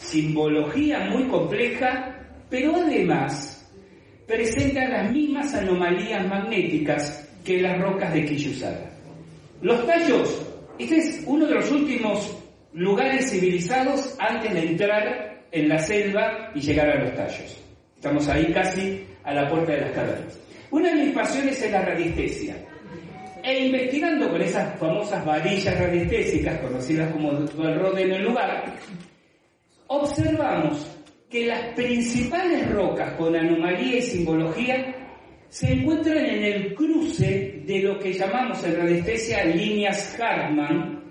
[0.00, 2.16] simbología muy compleja,
[2.48, 3.70] pero además
[4.26, 8.90] presentan las mismas anomalías magnéticas que las rocas de Quillusara.
[9.62, 10.46] Los tallos,
[10.78, 12.38] este es uno de los últimos
[12.72, 17.62] lugares civilizados antes de entrar en la selva y llegar a los tallos.
[17.96, 20.38] Estamos ahí casi a la puerta de las cavernas.
[20.70, 22.56] Una de mis pasiones es la radiestesia.
[23.42, 28.76] E investigando con esas famosas varillas radiestésicas, conocidas como el rode en el lugar,
[29.86, 30.86] observamos
[31.28, 34.94] que las principales rocas con anomalía y simbología
[35.48, 41.02] se encuentran en el cruce de lo que llamamos en radiestesia líneas Hartmann,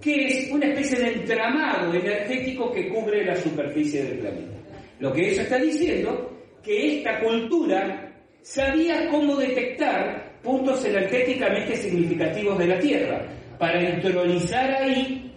[0.00, 4.56] que es una especie de entramado energético que cubre la superficie del planeta.
[5.00, 12.66] Lo que eso está diciendo que esta cultura sabía cómo detectar puntos energéticamente significativos de
[12.66, 13.26] la Tierra
[13.58, 15.32] para entronizar ahí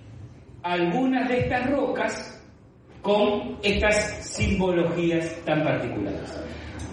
[0.64, 2.42] algunas de estas rocas
[3.02, 3.96] con estas
[4.26, 6.40] simbologías tan particulares.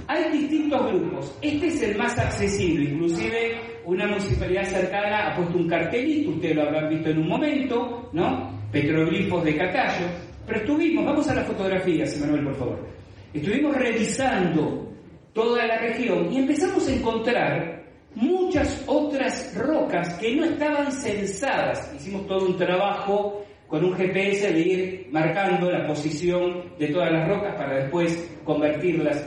[0.07, 5.69] Hay distintos grupos, este es el más accesible, inclusive una municipalidad cercana ha puesto un
[5.69, 8.51] cartelito, ustedes lo habrán visto en un momento, ¿no?
[8.73, 10.07] Petroglifos de Catayo,
[10.47, 12.87] pero estuvimos, vamos a la fotografía, Manuel, por favor,
[13.35, 14.91] estuvimos revisando
[15.35, 17.78] toda la región y empezamos a encontrar
[18.15, 24.61] muchas otras rocas que no estaban censadas, hicimos todo un trabajo con un GPS de
[24.61, 29.25] ir marcando la posición de todas las rocas para después convertirlas.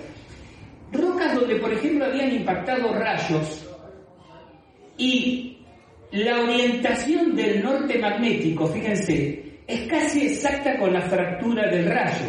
[0.91, 3.67] Rocas donde, por ejemplo, habían impactado rayos
[4.97, 5.57] y
[6.11, 12.27] la orientación del norte magnético, fíjense, es casi exacta con la fractura del rayo.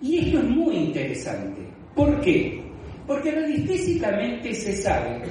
[0.00, 1.62] Y esto es muy interesante.
[1.94, 2.63] ¿Por qué?
[3.06, 5.22] Porque radiestésicamente se sabe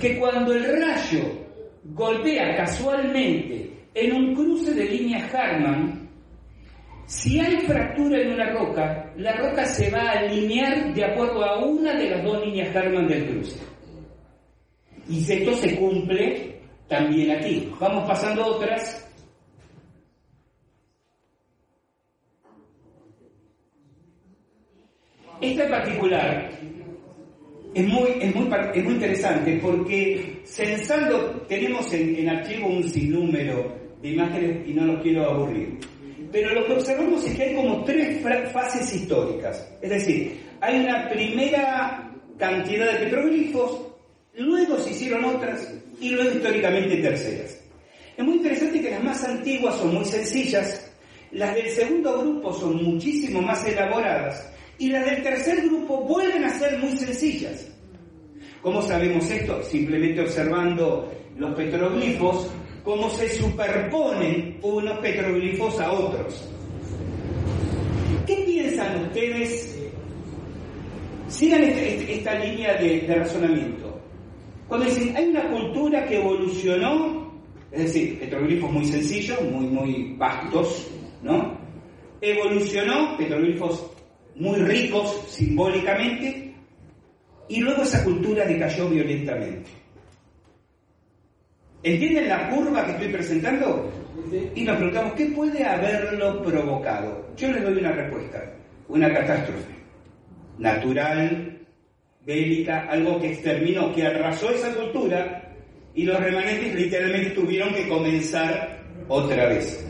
[0.00, 1.22] que cuando el rayo
[1.84, 6.08] golpea casualmente en un cruce de líneas Harman,
[7.06, 11.62] si hay fractura en una roca, la roca se va a alinear de acuerdo a
[11.62, 13.60] una de las dos líneas Harman del cruce.
[15.08, 17.70] Y esto se cumple también aquí.
[17.78, 19.00] Vamos pasando otras.
[25.40, 26.50] Esta en particular
[27.74, 33.74] es muy, es muy, es muy interesante porque censando, tenemos en, en archivo un sinnúmero
[34.00, 35.78] de imágenes y no los quiero aburrir.
[36.30, 38.22] Pero lo que observamos es que hay como tres
[38.52, 39.68] fases históricas.
[39.82, 43.88] Es decir, hay una primera cantidad de petroglifos,
[44.36, 47.60] luego se hicieron otras y luego históricamente terceras.
[48.16, 50.92] Es muy interesante que las más antiguas son muy sencillas,
[51.32, 56.50] las del segundo grupo son muchísimo más elaboradas y las del tercer grupo vuelven a
[56.50, 57.70] ser muy sencillas.
[58.62, 59.62] ¿Cómo sabemos esto?
[59.62, 62.48] Simplemente observando los petroglifos
[62.82, 66.48] cómo se superponen unos petroglifos a otros.
[68.26, 69.78] ¿Qué piensan ustedes?
[71.28, 74.00] Sigan este, este, esta, línea de, razonamiento.
[74.68, 77.32] Cuando dicen, hay una cultura que evolucionó,
[77.72, 80.90] es decir, petroglifos muy sencillos, muy, muy vastos,
[81.22, 81.58] ¿no?
[82.20, 83.93] Evolucionó, petroglifos
[84.36, 86.54] muy ricos simbólicamente,
[87.48, 89.70] y luego esa cultura decayó violentamente.
[91.82, 93.92] ¿Entienden la curva que estoy presentando?
[94.54, 97.28] Y nos preguntamos, ¿qué puede haberlo provocado?
[97.36, 98.42] Yo les doy una respuesta,
[98.88, 99.74] una catástrofe
[100.58, 101.58] natural,
[102.24, 105.52] bélica, algo que exterminó, que arrasó esa cultura
[105.94, 109.84] y los remanentes literalmente tuvieron que comenzar otra vez.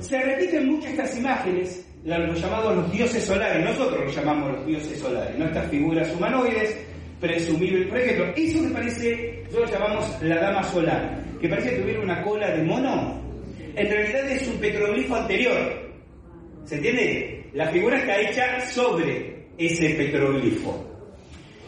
[0.00, 4.98] Se repiten muchas estas imágenes, los llamados los dioses solares, nosotros los llamamos los dioses
[4.98, 5.46] solares, ¿no?
[5.46, 6.76] estas figuras humanoides
[7.20, 7.86] presumible.
[7.86, 12.00] Por ejemplo, eso que parece, nosotros lo llamamos la dama solar, que parece que tuviera
[12.00, 13.20] una cola de mono,
[13.74, 15.88] en realidad es un petroglifo anterior.
[16.64, 17.46] ¿Se entiende?
[17.54, 20.84] La figura está hecha sobre ese petroglifo.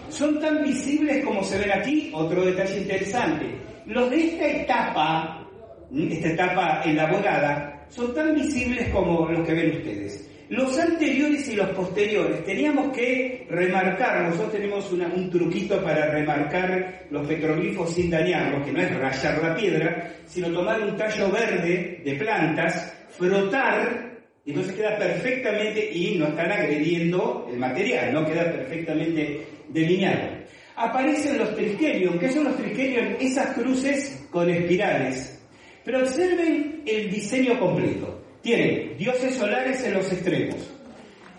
[0.08, 3.46] Son tan visibles como se ven aquí, otro detalle interesante.
[3.86, 5.48] Los de esta etapa,
[5.94, 10.26] esta etapa elaborada, son tan visibles como los que ven ustedes.
[10.48, 17.24] Los anteriores y los posteriores, teníamos que remarcar, nosotros tenemos un truquito para remarcar los
[17.24, 22.14] petroglifos sin dañarlos, que no es rayar la piedra, sino tomar un tallo verde de
[22.16, 29.46] plantas, frotar, y entonces queda perfectamente, y no están agrediendo el material, no queda perfectamente
[29.68, 30.30] delineado.
[30.74, 33.16] Aparecen los triskelion, ¿qué son los triskelion?
[33.20, 35.39] Esas cruces con espirales.
[35.90, 38.22] Pero observen el diseño completo.
[38.42, 40.54] Tienen dioses solares en los extremos.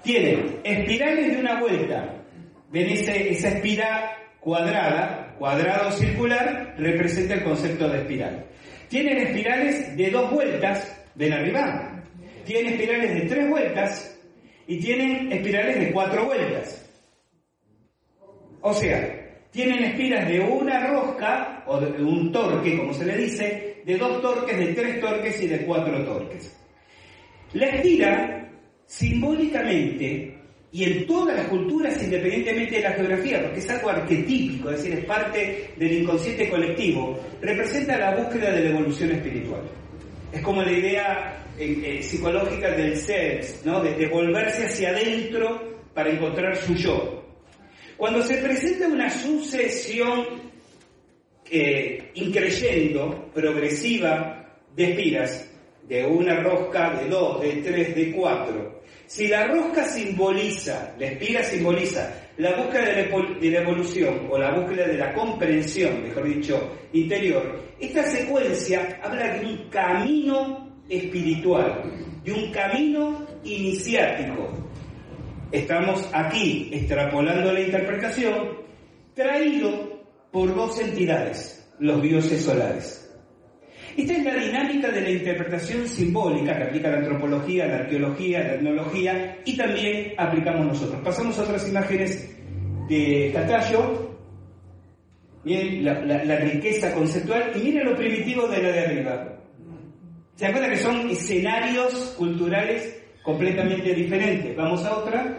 [0.03, 2.21] Tienen espirales de una vuelta.
[2.69, 8.45] Ven esa espiral cuadrada, cuadrado circular, representa el concepto de espiral.
[8.89, 12.03] Tienen espirales de dos vueltas, ven arriba.
[12.43, 14.19] Tienen espirales de tres vueltas
[14.67, 16.91] y tienen espirales de cuatro vueltas.
[18.59, 19.17] O sea,
[19.51, 24.21] tienen espiras de una rosca, o de un torque, como se le dice, de dos
[24.21, 26.55] torques, de tres torques y de cuatro torques.
[27.53, 28.49] La espira
[28.85, 30.37] simbólicamente
[30.73, 34.99] y en todas las culturas independientemente de la geografía, porque es algo arquetípico, es decir,
[34.99, 39.61] es parte del inconsciente colectivo, representa la búsqueda de la evolución espiritual.
[40.31, 43.81] Es como la idea eh, eh, psicológica del ser, ¿no?
[43.81, 47.21] de, volverse hacia adentro para encontrar su yo.
[47.97, 50.50] Cuando se presenta una sucesión
[51.51, 55.51] eh, increyendo, progresiva, de espiras,
[55.87, 61.43] de una rosca, de dos, de tres, de cuatro, si la rosca simboliza, la espiga
[61.43, 67.59] simboliza la búsqueda de la evolución o la búsqueda de la comprensión, mejor dicho, interior,
[67.77, 71.83] esta secuencia habla de un camino espiritual,
[72.23, 74.49] de un camino iniciático.
[75.51, 78.61] Estamos aquí extrapolando la interpretación
[79.13, 80.00] traído
[80.31, 83.01] por dos entidades, los dioses solares.
[83.97, 88.53] Esta es la dinámica de la interpretación simbólica que aplica la antropología, la arqueología, la
[88.53, 91.01] etnología y también aplicamos nosotros.
[91.03, 92.33] Pasamos a otras imágenes
[92.87, 94.09] de Catallo.
[95.43, 99.37] Miren la, riqueza conceptual y miren lo primitivo de la de arriba.
[100.35, 104.55] Se dan cuenta que son escenarios culturales completamente diferentes.
[104.55, 105.37] Vamos a otra.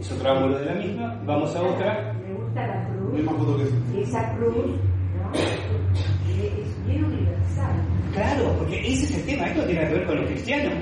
[0.00, 1.22] Es otro ángulo de la misma.
[1.24, 2.13] Vamos a otra.
[2.54, 3.68] La cruz.
[3.98, 4.76] Esa cruz,
[5.34, 7.82] es bien universal.
[8.12, 10.74] Claro, porque ese es el tema, esto tiene que ver con los cristianos.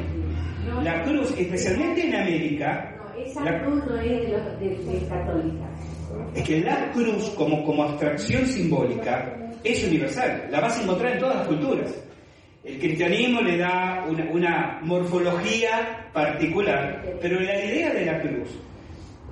[0.82, 2.94] la cruz, especialmente en América.
[2.98, 5.70] No, esa la, cruz no es de, los, de, católicas.
[6.34, 10.48] Es que la cruz, como, como abstracción simbólica, es universal.
[10.50, 11.94] La vas a encontrar en todas las culturas.
[12.64, 18.58] El cristianismo le da una, una morfología particular, pero la idea de la cruz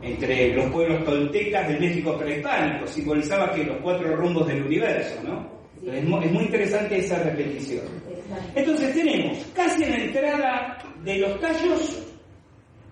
[0.03, 5.61] entre los pueblos toltecas del México prehispánico, simbolizaba que los cuatro rumbos del universo, ¿no?
[5.90, 7.84] Es muy, interesante esa repetición.
[8.55, 12.07] Entonces tenemos casi en la entrada de los tallos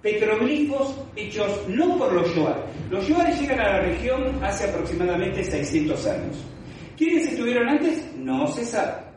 [0.03, 2.67] petroglifos hechos no por los Yoar.
[2.91, 6.37] Los Yoar llegan a la región hace aproximadamente 600 años.
[6.97, 8.07] ¿Quiénes estuvieron antes?
[8.17, 9.09] No se sabe.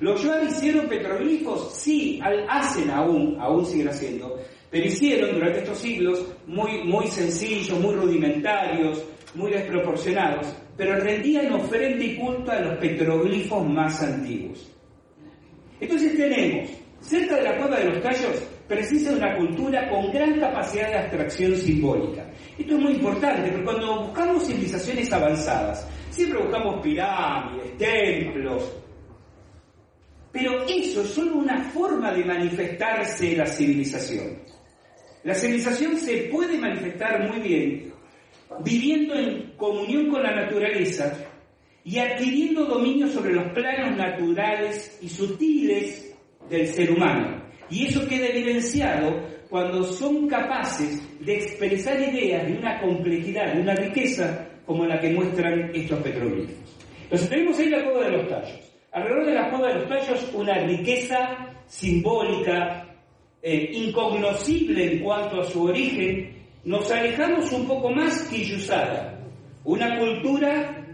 [0.00, 1.74] ¿Los Yoar hicieron petroglifos?
[1.74, 4.38] Sí, hacen aún, aún siguen haciendo,
[4.70, 9.02] pero hicieron durante estos siglos muy, muy sencillos, muy rudimentarios,
[9.34, 14.70] muy desproporcionados, pero rendían ofrenda y culto a los petroglifos más antiguos.
[15.80, 20.88] Entonces tenemos, cerca de la cueva de los tallos, precisa una cultura con gran capacidad
[20.88, 22.26] de abstracción simbólica.
[22.58, 28.72] Esto es muy importante, porque cuando buscamos civilizaciones avanzadas, siempre buscamos pirámides, templos,
[30.30, 34.57] pero eso es solo una forma de manifestarse la civilización.
[35.28, 37.92] La civilización se puede manifestar muy bien
[38.64, 41.18] viviendo en comunión con la naturaleza
[41.84, 46.16] y adquiriendo dominio sobre los planos naturales y sutiles
[46.48, 47.42] del ser humano.
[47.68, 49.20] Y eso queda evidenciado
[49.50, 55.10] cuando son capaces de expresar ideas de una complejidad, de una riqueza como la que
[55.10, 56.56] muestran estos petroglifos.
[57.02, 58.72] Entonces tenemos ahí la cueva de los tallos.
[58.92, 62.87] Alrededor de la cueva de los tallos una riqueza simbólica,
[63.42, 69.20] eh, incognoscible en cuanto a su origen, nos alejamos un poco más que Yusara,
[69.64, 70.86] una cultura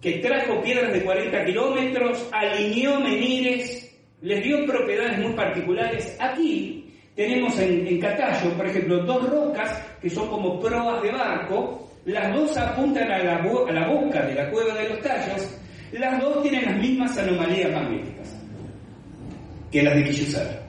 [0.00, 6.16] que trajo piedras de 40 kilómetros, alineó menires, les dio propiedades muy particulares.
[6.18, 11.88] Aquí tenemos en, en Catallo, por ejemplo, dos rocas que son como proas de barco,
[12.04, 15.58] las dos apuntan a la, a la boca de la cueva de los tallos,
[15.92, 18.36] las dos tienen las mismas anomalías magnéticas
[19.70, 20.61] que las de Quillusara.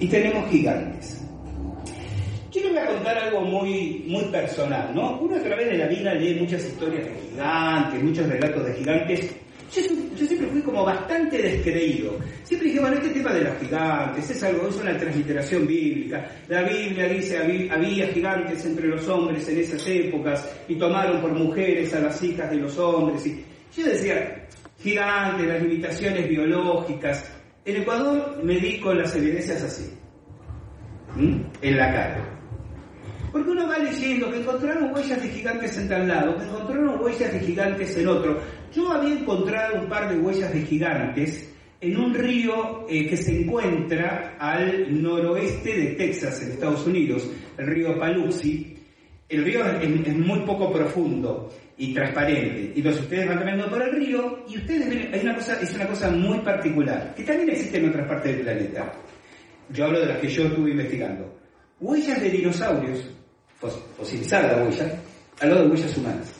[0.00, 1.24] Y tenemos gigantes.
[2.52, 5.18] Yo les voy a contar algo muy, muy personal, ¿no?
[5.20, 9.36] Uno a través de la vida lee muchas historias de gigantes, muchos relatos de gigantes.
[9.70, 9.82] Yo,
[10.26, 12.16] siempre fui como bastante descreído.
[12.44, 16.26] Siempre dije, bueno, este tema de los gigantes es algo, es una transliteración bíblica.
[16.48, 21.92] La Biblia dice, había, gigantes entre los hombres en esas épocas y tomaron por mujeres
[21.92, 23.26] a las hijas de los hombres.
[23.26, 23.44] Y
[23.76, 24.46] yo decía,
[24.78, 27.30] gigantes, las limitaciones biológicas.
[27.68, 29.92] En Ecuador me di con las evidencias así,
[31.18, 32.38] en la cara.
[33.30, 37.30] Porque uno va leyendo que encontraron huellas de gigantes en tal lado, que encontraron huellas
[37.30, 38.40] de gigantes en otro.
[38.74, 41.52] Yo había encontrado un par de huellas de gigantes
[41.82, 47.66] en un río eh, que se encuentra al noroeste de Texas, en Estados Unidos, el
[47.66, 48.78] río Paluxy.
[49.28, 52.72] El río es, muy poco profundo y transparente.
[52.74, 55.72] Y entonces ustedes van caminando por el río y ustedes ven, hay una cosa, es
[55.74, 58.92] una cosa muy particular, que también existe en otras partes del planeta.
[59.70, 61.38] Yo hablo de las que yo estuve investigando.
[61.80, 63.08] Huellas de dinosaurios
[63.96, 65.00] fosilizar la huella
[65.40, 66.34] al lado de huellas humanas.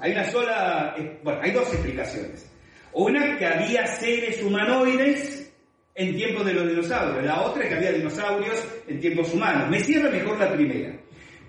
[0.00, 2.50] Hay una sola, bueno, hay dos explicaciones.
[2.92, 5.52] Una que había seres humanoides
[5.94, 9.70] en tiempos de los dinosaurios, la otra que había dinosaurios en tiempos humanos.
[9.70, 10.94] Me cierra mejor la primera.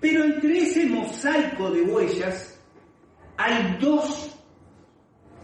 [0.00, 2.60] Pero entre ese mosaico de huellas
[3.36, 4.36] hay dos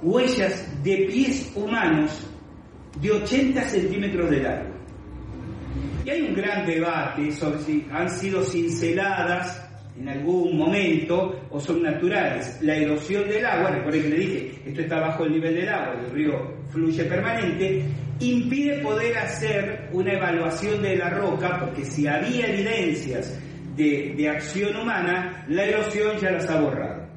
[0.03, 2.27] huellas de pies humanos
[3.01, 4.75] de 80 centímetros de largo.
[6.05, 9.61] Y hay un gran debate sobre si han sido cinceladas
[9.99, 12.59] en algún momento o son naturales.
[12.63, 16.01] La erosión del agua, recuerden que le dije, esto está bajo el nivel del agua,
[16.05, 17.83] el río fluye permanente,
[18.21, 23.39] impide poder hacer una evaluación de la roca porque si había evidencias
[23.77, 27.09] de, acción humana, la erosión ya las ha borrado.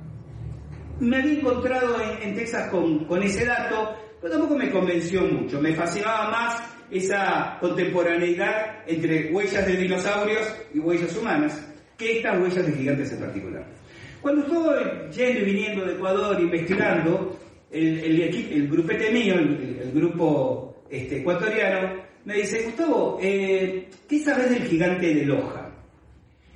[1.00, 5.74] Me había encontrado en, Texas con, con ese dato, pero tampoco me convenció mucho, me
[5.76, 12.74] fascinaba más esa contemporaneidad entre huellas de dinosaurios y huellas humanas que estas huellas de
[12.74, 13.66] gigantes en particular.
[14.22, 17.38] Cuando estuve yendo y viniendo de Ecuador investigando,
[17.72, 24.50] el, el, el grupete mío, el, grupo este, ecuatoriano, me dice, Gustavo, eh, ¿qué sabes
[24.50, 25.67] del gigante de Loja?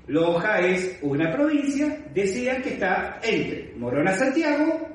[0.07, 4.87] Loja es una provincia, decían que está entre Morona Santiago,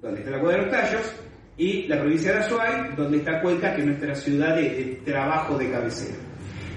[0.00, 1.14] donde está la Cueva de los Tallos,
[1.56, 5.70] y la provincia de Azuay, donde está Cuenca, que es nuestra ciudad de, trabajo de
[5.70, 6.16] cabecera.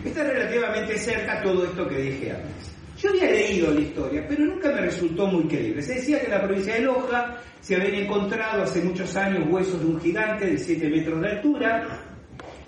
[0.04, 2.76] Está relativamente cerca todo esto que dije antes.
[2.98, 5.82] Yo había leído la historia, pero nunca me resultó muy creíble.
[5.82, 9.80] Se decía que en la provincia de Loja se habían encontrado hace muchos años huesos
[9.80, 12.00] de un gigante de 7 metros de altura,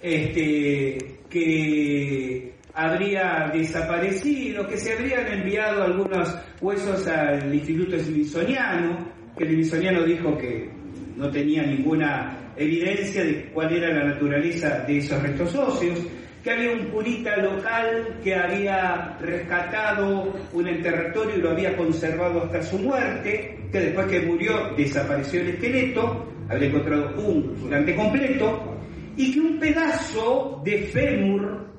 [0.01, 0.97] este,
[1.29, 10.03] que habría desaparecido, que se habrían enviado algunos huesos al Instituto Smithsoniano, que el Smithsoniano
[10.03, 10.69] dijo que
[11.15, 15.99] no tenía ninguna evidencia de cuál era la naturaleza de esos restos óseos
[16.43, 22.61] que había un curita local que había rescatado un enterratorio y lo había conservado hasta
[22.61, 28.77] su muerte, que después que murió desapareció el esqueleto, había encontrado un gigante completo,
[29.15, 31.72] y que un pedazo de fémur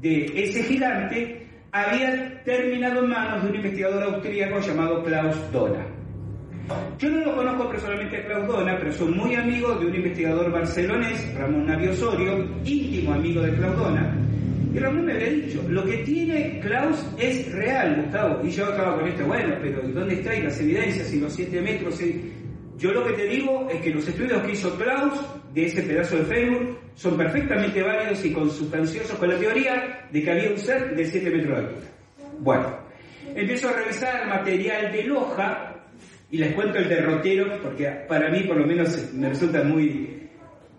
[0.00, 5.86] de ese gigante había terminado en manos de un investigador austríaco llamado Klaus Dona.
[6.98, 11.34] Yo no lo conozco personalmente Klaus Dona, pero soy muy amigo de un investigador barcelonés,
[11.34, 14.14] Ramón Navio Osorio, íntimo amigo de Klaus Dona.
[14.74, 18.44] Y Ramón me había dicho, lo que tiene Klaus es real, Gustavo.
[18.44, 21.98] Y yo estaba con esto, bueno, pero ¿dónde están las evidencias y los siete metros?
[22.76, 25.18] Yo lo que te digo es que los estudios que hizo Klaus
[25.52, 30.30] de ese pedazo de fémur son perfectamente válidos y consustanciosos con la teoría de que
[30.30, 31.86] había un ser de 7 metros de altura.
[32.40, 32.78] Bueno,
[33.34, 35.74] empiezo a revisar material de Loja
[36.30, 40.28] y les cuento el derrotero, porque para mí por lo menos me resulta muy,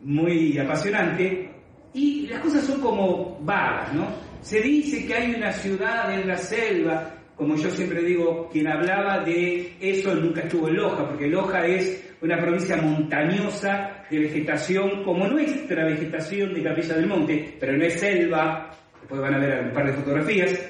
[0.03, 1.49] muy apasionante.
[1.93, 4.07] Y las cosas son como vagas, ¿no?
[4.41, 9.23] Se dice que hay una ciudad en la selva, como yo siempre digo, quien hablaba
[9.23, 15.25] de eso nunca estuvo en Loja, porque Loja es una provincia montañosa de vegetación como
[15.25, 18.69] nuestra vegetación de Capilla del Monte, pero no es selva,
[18.99, 20.69] después van a ver un par de fotografías,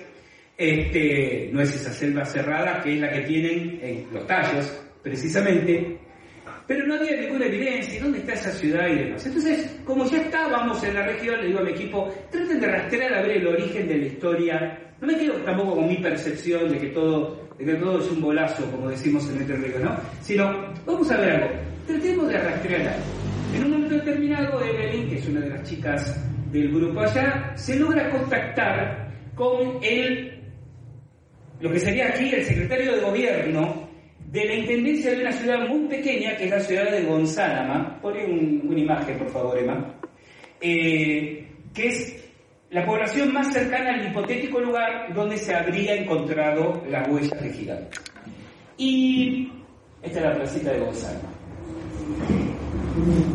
[0.56, 5.98] este, no es esa selva cerrada que es la que tienen en los tallos, precisamente,
[6.70, 9.26] pero no había ninguna evidencia, ¿dónde está esa ciudad y demás?
[9.26, 13.12] Entonces, como ya estábamos en la región, le digo a mi equipo, traten de rastrear
[13.12, 16.78] a ver el origen de la historia, no me quedo tampoco con mi percepción de
[16.78, 19.98] que todo, de que todo es un bolazo, como decimos en este río, ¿no?
[20.22, 21.50] Sino, vamos a ver algo,
[21.88, 23.04] tratemos de rastrear algo.
[23.56, 27.80] En un momento determinado, Evelyn, que es una de las chicas del grupo allá, se
[27.80, 30.36] logra contactar con el
[31.62, 33.89] lo que sería aquí el secretario de gobierno
[34.32, 38.00] de la intendencia de una ciudad muy pequeña, que es la ciudad de Gonzálama.
[38.00, 39.96] Pone una imagen, por favor, Emma.
[40.62, 42.30] Eh, que es
[42.70, 48.00] la población más cercana al hipotético lugar donde se habría encontrado las huellas de gigantes.
[48.78, 49.52] Y
[50.04, 51.30] esta es la placita de Gonzálama.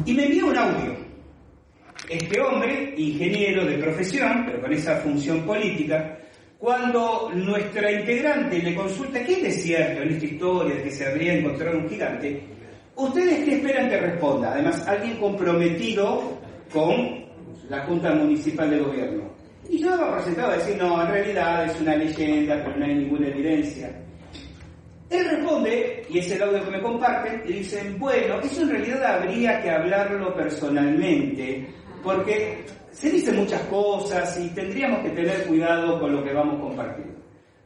[0.06, 0.96] Y me envió un audio.
[2.08, 6.18] Este hombre, ingeniero de profesión, pero con esa función política,
[6.58, 11.34] cuando nuestra integrante le consulta qué es cierto en esta historia de que se habría
[11.34, 12.42] encontrado un gigante,
[12.96, 14.52] ¿ustedes qué esperan que responda?
[14.52, 16.38] Además, alguien comprometido
[16.72, 17.24] con
[17.68, 19.34] la Junta Municipal de Gobierno.
[19.68, 22.94] Y yo me presentado a decir, no, en realidad es una leyenda, pero no hay
[22.94, 23.90] ninguna evidencia.
[25.10, 29.04] Él responde, y es el audio que me comparten, y dicen, bueno, eso en realidad
[29.04, 31.66] habría que hablarlo personalmente,
[32.02, 32.64] porque
[32.94, 37.20] se dicen muchas cosas y tendríamos que tener cuidado con lo que vamos compartiendo.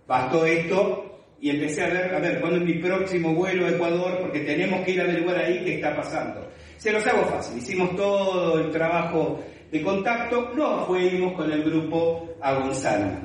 [0.07, 1.05] Bastó esto
[1.41, 4.81] y empecé a ver, a ver, cuándo es mi próximo vuelo a Ecuador, porque tenemos
[4.85, 6.49] que ir a averiguar ahí qué está pasando.
[6.79, 9.39] Se los hago fácil, hicimos todo el trabajo
[9.71, 13.19] de contacto, nos fuimos con el grupo a Gonzalo,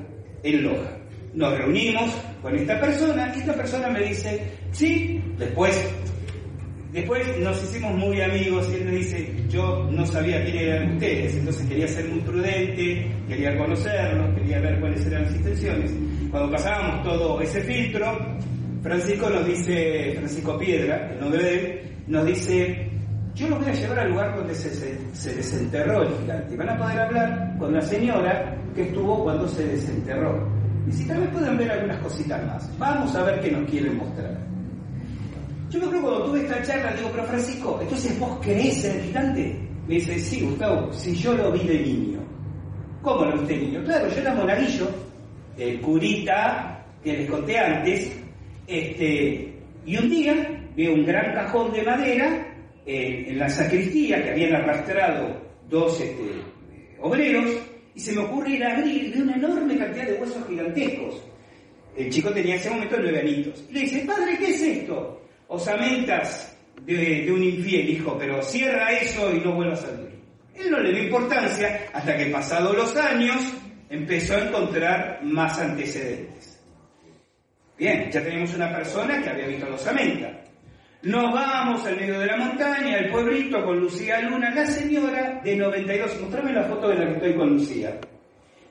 [0.44, 0.98] en Loja.
[1.34, 2.12] Nos reunimos
[2.42, 5.90] con esta persona y esta persona me dice, sí, después
[6.94, 11.36] Después nos hicimos muy amigos y él me dice, yo no sabía quién eran ustedes,
[11.38, 15.92] entonces quería ser muy prudente, quería conocerlos, quería ver cuáles eran las intenciones.
[16.30, 18.16] Cuando pasábamos todo ese filtro,
[18.84, 22.92] Francisco nos dice, Francisco Piedra, el nombre de él, nos dice,
[23.34, 26.56] yo los voy a llevar al lugar donde se, se, desenterró el gigante.
[26.56, 30.48] Van a poder hablar con la señora que estuvo cuando se desenterró.
[30.88, 32.78] Y si tal vez pueden ver algunas cositas más.
[32.78, 34.43] Vamos a ver qué nos quieren mostrar.
[35.74, 39.60] Yo me acuerdo cuando tuve esta charla, digo, pero Francisco, entonces vos en el gigante.
[39.88, 42.20] Me dice, sí, Gustavo, si yo lo vi de niño.
[43.02, 43.84] ¿Cómo lo viste de niño?
[43.84, 44.88] Claro, yo era monaguillo,
[45.58, 48.16] el curita que les conté antes,
[48.68, 49.52] este,
[49.84, 52.56] y un día veo un gran cajón de madera
[52.86, 55.42] en, la sacristía que habían arrastrado
[55.72, 56.40] dos este,
[57.02, 57.50] obreros
[57.96, 61.24] y se me ocurre ir a abrir de una enorme cantidad de huesos gigantescos.
[61.98, 63.66] El chico tenía en ese momento nueve añitos.
[63.72, 65.23] Y le dice, padre, ¿qué es esto?
[65.54, 70.14] Osamentas de, de un infiel, hijo, pero cierra eso y no vuelva a salir.
[70.56, 73.54] Él no le dio importancia hasta que pasados los años
[73.90, 76.60] empezó a encontrar más antecedentes.
[77.78, 79.88] Bien, ya tenemos una persona que había visto a los
[81.04, 85.54] nos vamos al medio de la montaña, al pueblito, con Lucía Luna, la señora de
[85.54, 88.00] 92, mostrame la foto de la que estoy con Lucía.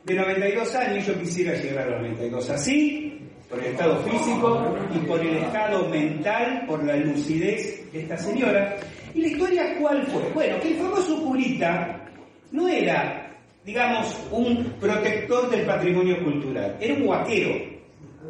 [0.02, 3.20] De 92 años, yo quisiera llegar a los 92 así,
[3.52, 8.78] por el estado físico y por el estado mental, por la lucidez de esta señora.
[9.14, 10.22] ¿Y la historia cuál fue?
[10.32, 12.02] Bueno, que el famoso curita
[12.50, 13.30] no era,
[13.62, 17.50] digamos, un protector del patrimonio cultural, era un huaquero.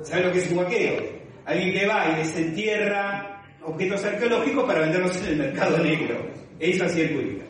[0.03, 1.05] ¿Sabe lo que es un huaquero?
[1.44, 6.16] Alguien que va y desentierra objetos arqueológicos para venderlos en el mercado negro.
[6.59, 7.44] Eso hacía el curita.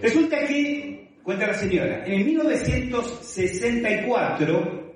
[0.00, 4.87] Resulta que, cuenta la señora, en 1964,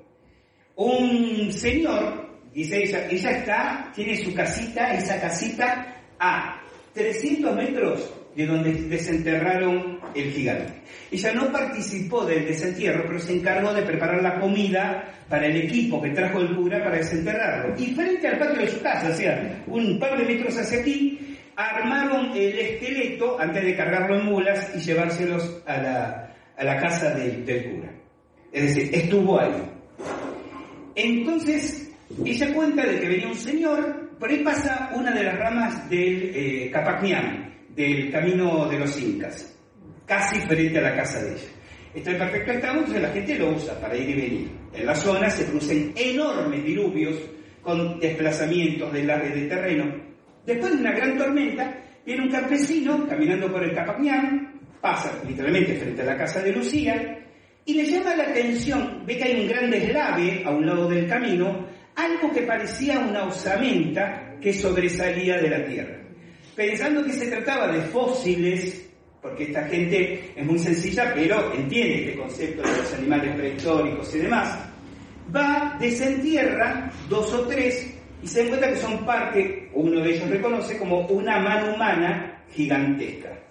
[0.77, 6.61] un señor, dice ella, ella está, tiene su casita, esa casita, a
[6.95, 10.73] 300 metros de donde desenterraron el gigante.
[11.11, 16.01] Ella no participó del desentierro, pero se encargó de preparar la comida para el equipo
[16.01, 17.75] que trajo el cura para desenterrarlo.
[17.79, 21.37] Y frente al patio de su casa, o sea, un par de metros hacia aquí,
[21.57, 27.11] armaron el esqueleto antes de cargarlo en mulas y llevárselos a la, a la casa
[27.15, 27.93] del cura.
[28.51, 29.53] Es decir, estuvo ahí.
[30.95, 31.91] Entonces,
[32.25, 36.33] ella cuenta de que venía un señor, por ahí pasa una de las ramas del
[36.35, 36.73] eh,
[37.75, 39.59] del camino de los incas,
[40.07, 41.49] casi frente a la casa de ella.
[41.95, 44.51] Está en perfecto estado, entonces la gente lo usa para ir y venir.
[44.73, 47.17] En la zona se producen enormes diluvios
[47.63, 49.95] con desplazamientos de red de terreno.
[50.45, 51.75] Después de una gran tormenta,
[52.05, 57.22] viene un campesino caminando por el Capañán, pasa literalmente frente a la casa de Lucía,
[57.65, 61.07] y le llama la atención, ve que hay un gran deslave a un lado del
[61.09, 66.03] camino, algo que parecía una osamenta que sobresalía de la tierra
[66.55, 68.91] pensando que se trataba de fósiles,
[69.21, 74.19] porque esta gente es muy sencilla, pero entiende este concepto de los animales prehistóricos y
[74.19, 74.59] demás,
[75.35, 80.77] va, desentierra dos o tres y se encuentra que son parte, uno de ellos reconoce
[80.79, 83.42] como una mano humana gigantesca.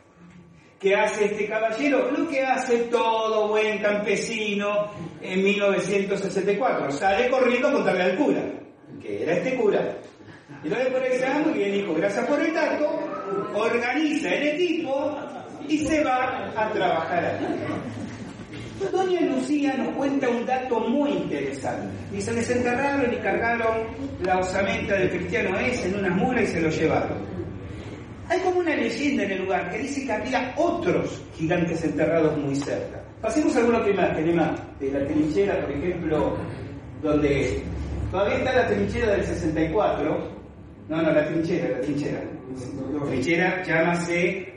[0.82, 2.10] ¿Qué hace este caballero?
[2.10, 4.90] Lo que hace todo buen campesino
[5.22, 6.90] en 1964.
[6.90, 8.42] Sale corriendo a contarle al cura,
[9.00, 9.96] que era este cura.
[10.64, 13.00] Y entonces por ahí muy bien, hijo, gracias por el dato,
[13.54, 15.16] organiza el equipo
[15.70, 17.46] y se va a trabajar allí.
[18.92, 21.96] Doña Lucía nos cuenta un dato muy interesante.
[22.12, 23.86] Dice, desenterraron y cargaron
[24.24, 27.41] la osamenta del cristiano ese en unas mulas y se lo llevaron.
[28.32, 32.56] Hay como una leyenda en el lugar que dice que había otros gigantes enterrados muy
[32.56, 33.04] cerca.
[33.22, 34.26] Pasemos a alguna otra imagen,
[34.80, 36.38] de la trinchera, por ejemplo,
[37.04, 37.62] donde
[38.10, 40.32] todavía está la trinchera del 64,
[40.88, 42.22] no, no, la trinchera, la trinchera.
[42.94, 44.54] La trinchera llámase,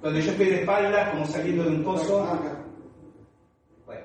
[0.00, 2.40] cuando yo estoy de espalda, como saliendo de un pozo.
[3.86, 4.02] Bueno.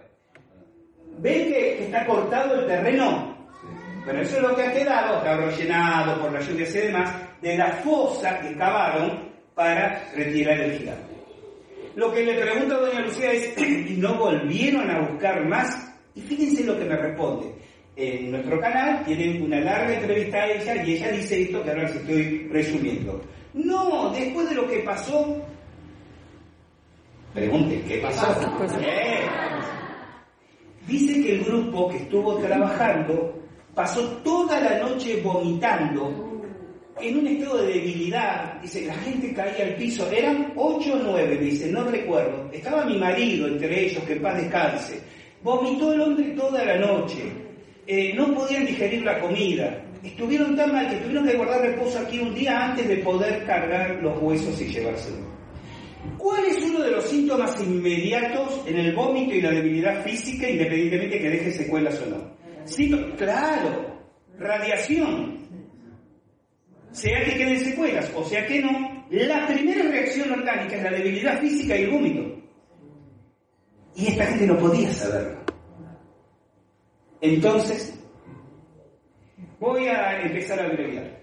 [1.19, 3.37] ¿Ven que, está cortado el terreno?
[4.03, 7.57] Bueno, eso es lo que ha quedado, está rellenado por la lluvia y demás, de
[7.57, 11.11] la fosa que cavaron para retirar el gigante.
[11.95, 15.93] Lo que le pregunto a doña Lucía es, ¿y no volvieron a buscar más?
[16.15, 17.53] Y fíjense lo que me responde
[17.95, 21.83] en nuestro canal, tienen una larga entrevista a ella y ella dice esto que ahora
[21.83, 23.21] les estoy resumiendo.
[23.53, 25.37] No, después de lo que pasó,
[27.33, 28.33] pregunte, ¿qué pasó?
[30.87, 33.40] Dice que el grupo que estuvo trabajando
[33.73, 36.31] pasó toda la noche vomitando
[36.99, 41.37] en un estado de debilidad, dice, la gente caía al piso, eran ocho o nueve,
[41.37, 44.99] dice, no recuerdo, estaba mi marido entre ellos, que en paz descanse,
[45.41, 47.23] vomitó el hombre toda la noche,
[47.87, 49.83] eh, no podían digerir la comida.
[50.03, 53.99] estuvieron tan mal que tuvieron que guardar reposo aquí un día antes de poder cargar
[54.01, 55.27] los huesos y llevárselos.
[56.17, 61.19] ¿Cuál es uno de los síntomas inmediatos en el vómito y la debilidad física, independientemente
[61.19, 62.40] que deje secuelas o no?
[63.17, 63.99] Claro,
[64.37, 65.39] radiación.
[66.91, 71.39] Sea que queden secuelas o sea que no, la primera reacción orgánica es la debilidad
[71.39, 72.41] física y el vómito.
[73.95, 75.41] Y esta gente no podía saberlo.
[77.21, 77.97] Entonces,
[79.59, 81.21] voy a empezar a abreviar.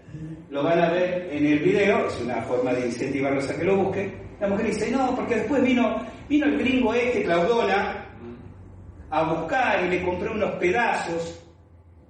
[0.51, 3.85] Lo van a ver en el video, es una forma de incentivarlos a que lo
[3.85, 4.15] busquen.
[4.41, 8.07] La mujer dice, no, porque después vino, vino el gringo este, Claudona,
[9.10, 11.44] a buscar y le compré unos pedazos.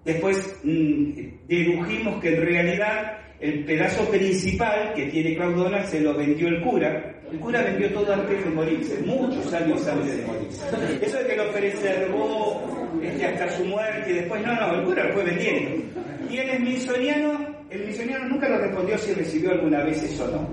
[0.04, 1.12] Después mm,
[1.46, 7.14] dedujimos que en realidad el pedazo principal que tiene Claudona se lo vendió el cura.
[7.30, 10.66] El cura vendió todo antes de morirse, muchos años antes de morirse.
[11.02, 15.04] Eso es que lo preservó este, hasta su muerte y después, no, no, el cura
[15.04, 15.84] lo fue vendiendo.
[16.30, 20.48] Y el misoniano, el misoniano nunca lo respondió si recibió alguna vez eso o no.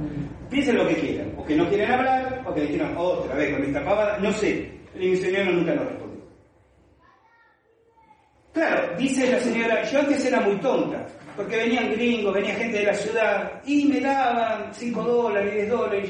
[0.50, 3.64] Piensen lo que quieran, o que no quieren hablar, o que dijeron otra vez con
[3.64, 4.70] esta pavada, no sé.
[4.94, 6.05] El misoniano nunca lo respondió.
[8.56, 11.06] Claro, dice la señora, yo antes era muy tonta
[11.36, 16.10] porque venían gringos, venía gente de la ciudad y me daban 5 dólares, 10 dólares,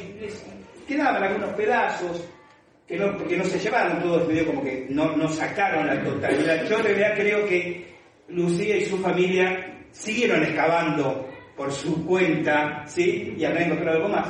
[0.87, 2.23] quedaban algunos pedazos
[2.87, 6.65] que no, porque no se llevaron todos, medio como que no, sacaron la totalidad.
[6.69, 7.87] Yo en realidad creo que
[8.27, 11.27] Lucía y su familia siguieron excavando
[11.57, 13.33] por su cuenta, ¿sí?
[13.35, 14.27] Y habrán encontrado algo más.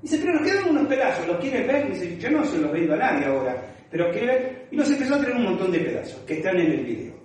[0.00, 1.88] Dice, pero nos quedan unos pedazos, ¿los quieres ver?
[1.88, 3.60] Dice, yo no se los vendo a nadie ahora,
[3.90, 4.68] pero quiere ver.
[4.70, 7.19] Y nos empezó a traer un montón de pedazos que están en el video.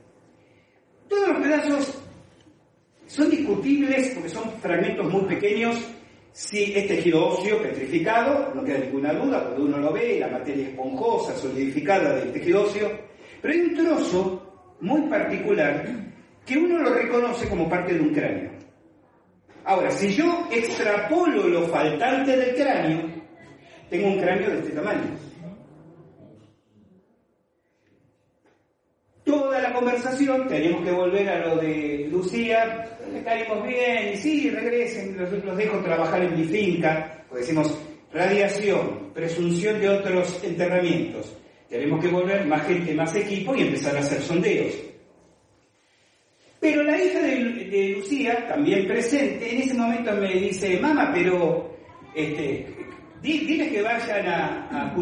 [1.07, 2.01] Todos los pedazos
[3.07, 5.77] son discutibles porque son fragmentos muy pequeños.
[6.31, 10.67] Si es tejido óseo petrificado, no queda ninguna duda, cuando uno lo ve, la materia
[10.67, 12.91] esponjosa, solidificada del tejido óseo,
[13.41, 15.85] pero hay un trozo muy particular
[16.45, 18.51] que uno lo reconoce como parte de un cráneo.
[19.63, 23.01] Ahora, si yo extrapolo lo faltante del cráneo,
[23.89, 25.25] tengo un cráneo de este tamaño.
[29.25, 34.49] toda la conversación, tenemos que volver a lo de Lucía, le caímos bien, y sí,
[34.49, 37.77] regresen, los, dejo trabajar en mi finca, porque decimos
[38.11, 41.35] radiación, presunción de otros enterramientos.
[41.69, 44.73] Tenemos que volver más gente, más equipo y empezar a hacer sondeos.
[46.59, 51.75] Pero la hija de, Lucía, también presente, en ese momento me dice, mamá, pero
[52.15, 52.65] este,
[53.21, 54.95] dile que vayan a, a.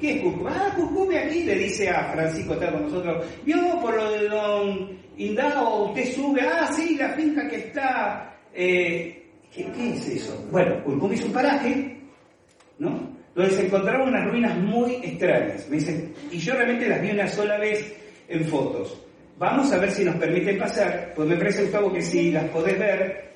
[0.00, 0.50] ¿Qué es Cucume?
[0.50, 3.24] Ah, Cucume aquí, le dice a Francisco, está con nosotros.
[3.44, 6.40] ¿Vio por lo de don Indao, usted sube?
[6.42, 8.36] Ah, sí, la finca que está...
[8.52, 10.46] Eh, ¿qué, es eso?
[10.50, 11.96] Bueno, Curcume es un paraje,
[12.78, 13.14] ¿no?
[13.34, 15.68] Donde se encontraron unas ruinas muy extrañas.
[15.68, 17.96] Me dicen, y yo realmente las vi una sola vez
[18.28, 19.00] en fotos.
[19.38, 22.78] Vamos a ver si nos permiten pasar, pues me parece, Gustavo, que si las podés
[22.78, 23.34] ver,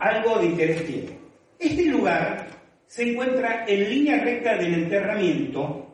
[0.00, 1.18] algo de interés tiene.
[1.58, 2.48] Este lugar
[2.90, 5.86] se encuentra en línea recta del enterramiento,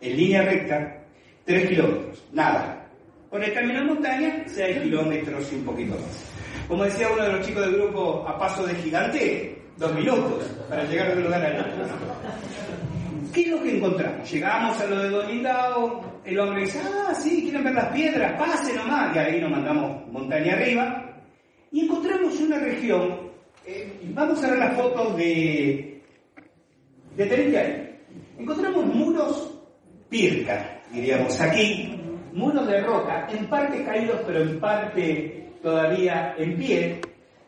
[0.00, 1.02] en línea recta,
[1.44, 2.88] 3 kilómetros, nada.
[3.28, 6.24] Con el camino a montaña, 6 kilómetros y un poquito más.
[6.68, 10.84] Como decía uno de los chicos del grupo, a paso de gigante, dos minutos para
[10.84, 11.66] llegar a un lugar allá.
[13.34, 14.30] ¿Qué es lo que encontramos?
[14.30, 18.72] Llegamos a lo de Don el hombre dice, ah, sí, quieren ver las piedras, pase
[18.76, 21.12] nomás, y ahí nos mandamos montaña arriba,
[21.72, 23.21] y encontramos una región
[23.66, 26.02] eh, vamos a ver las fotos de,
[27.16, 27.92] de
[28.38, 29.54] Encontramos muros
[30.08, 31.98] pirca, diríamos aquí,
[32.32, 37.00] muros de roca, en parte caídos, pero en parte todavía en pie,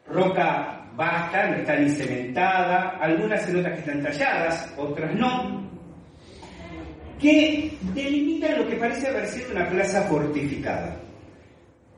[0.07, 5.69] roca baja, no está ni cementada, algunas se que están talladas, otras no,
[7.20, 11.03] que delimitan lo que parece haber sido una plaza fortificada.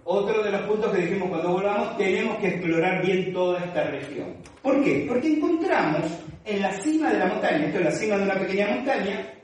[0.08, 4.36] Otro de los puntos que dijimos cuando volvamos, tenemos que explorar bien toda esta región.
[4.62, 5.04] ¿Por qué?
[5.08, 6.04] Porque encontramos
[6.44, 9.34] en la cima de la montaña, esto es la cima de una pequeña montaña,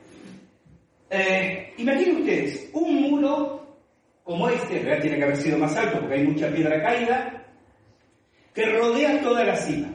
[1.09, 3.77] eh, imaginen ustedes, un muro
[4.23, 7.45] como este, en realidad tiene que haber sido más alto porque hay mucha piedra caída,
[8.53, 9.89] que rodea toda la cima.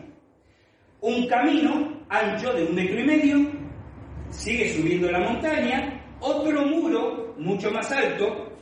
[1.01, 3.39] Un camino ancho de un metro y medio,
[4.29, 8.53] sigue subiendo la montaña, otro muro mucho más alto,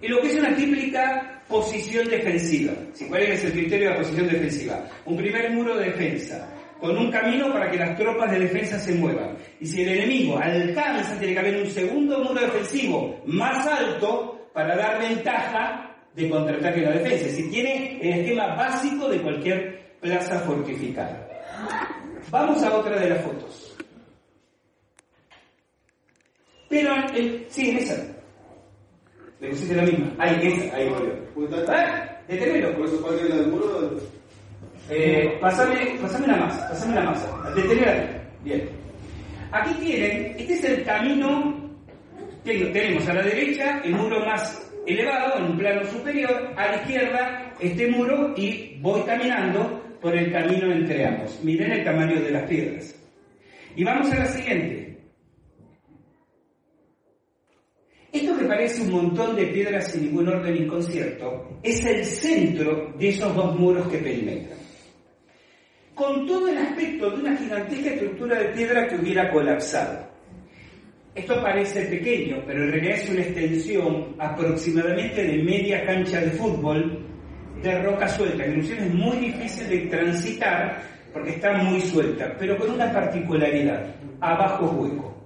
[0.00, 2.72] y lo que es una típica posición defensiva.
[3.08, 4.88] ¿Cuál es el criterio de la posición defensiva?
[5.04, 6.48] Un primer muro de defensa,
[6.80, 9.36] con un camino para que las tropas de defensa se muevan.
[9.60, 14.76] Y si el enemigo alcanza, tiene que haber un segundo muro defensivo más alto para
[14.76, 17.28] dar ventaja de contraataque a la defensa.
[17.28, 21.28] Si tiene el esquema básico de cualquier plaza fortificada.
[22.30, 23.76] Vamos a otra de las fotos.
[26.68, 26.94] Pero,
[27.48, 28.15] sí, esa.
[29.40, 30.14] Le pusiste la misma.
[30.18, 31.12] Ahí, esa, ahí volvió.
[31.12, 32.08] ¿Eh?
[32.28, 32.76] Detenelo.
[32.76, 33.90] ¿Por eso que la del muro?
[34.88, 37.52] Eh, pasame, pasame la masa, pasame la masa.
[37.54, 38.68] Detener Bien.
[39.52, 41.70] Aquí tienen, este es el camino,
[42.44, 47.52] tenemos a la derecha el muro más elevado, en un plano superior, a la izquierda
[47.60, 51.42] este muro y voy caminando por el camino entre ambos.
[51.42, 52.94] Miren el tamaño de las piedras.
[53.74, 54.98] Y vamos a la siguiente.
[58.12, 62.92] Esto que parece un montón de piedras sin ningún orden ni concierto es el centro
[62.98, 64.58] de esos dos muros que perimetran.
[65.94, 70.06] Con todo el aspecto de una gigantesca estructura de piedra que hubiera colapsado.
[71.14, 77.06] Esto parece pequeño, pero en realidad es una extensión aproximadamente de media cancha de fútbol
[77.62, 78.46] de roca suelta.
[78.46, 80.82] Ilusión es muy difícil de transitar
[81.12, 83.86] porque está muy suelta, pero con una particularidad,
[84.20, 85.16] abajo es hueco.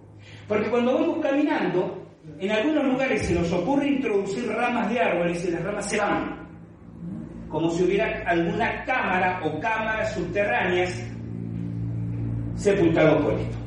[0.46, 1.99] Porque cuando vamos caminando,
[2.40, 6.48] en algunos lugares se nos ocurre introducir ramas de árboles y las ramas se van,
[7.48, 11.02] como si hubiera alguna cámara o cámaras subterráneas
[12.56, 13.58] sepultado por esto.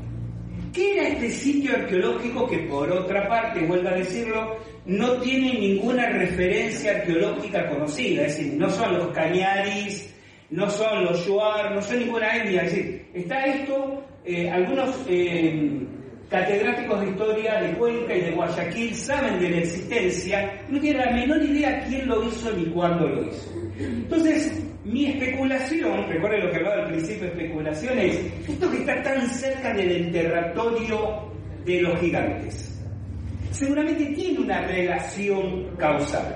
[0.74, 6.10] ¿Qué era este sitio arqueológico que por otra parte, vuelvo a decirlo, no tiene ninguna
[6.10, 8.24] referencia arqueológica conocida?
[8.26, 10.12] Es decir, no son los cañaris,
[10.50, 12.64] no son los yuar, no son ninguna etnia.
[12.64, 15.80] Es decir, está esto, eh, algunos eh,
[16.34, 21.12] catedráticos de historia de Cuenca y de Guayaquil saben de la existencia, no tienen la
[21.12, 23.54] menor idea quién lo hizo ni cuándo lo hizo.
[23.78, 28.20] Entonces, mi especulación, recuerden lo que hablaba al principio especulación, es
[28.50, 31.32] esto que está tan cerca del enterratorio
[31.66, 32.82] de los gigantes.
[33.52, 36.36] Seguramente tiene una relación causal.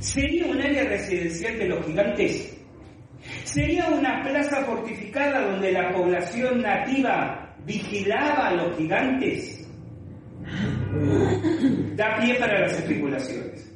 [0.00, 2.58] ¿Sería un área residencial de los gigantes?
[3.44, 9.60] ¿Sería una plaza fortificada donde la población nativa vigilaba a los gigantes?
[11.96, 13.70] Da pie para las especulaciones.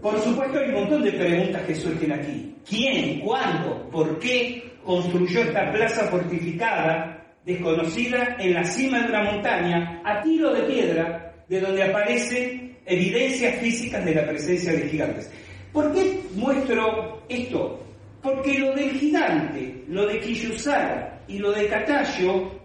[0.00, 2.54] Por supuesto hay un montón de preguntas que surgen aquí.
[2.68, 10.02] ¿Quién, cuándo, por qué construyó esta plaza fortificada, desconocida, en la cima de una montaña,
[10.04, 15.32] a tiro de piedra, de donde aparecen evidencias físicas de la presencia de gigantes?
[15.72, 17.84] ¿Por qué muestro esto?
[18.22, 22.57] Porque lo del gigante, lo de Quillusara y lo de Catayo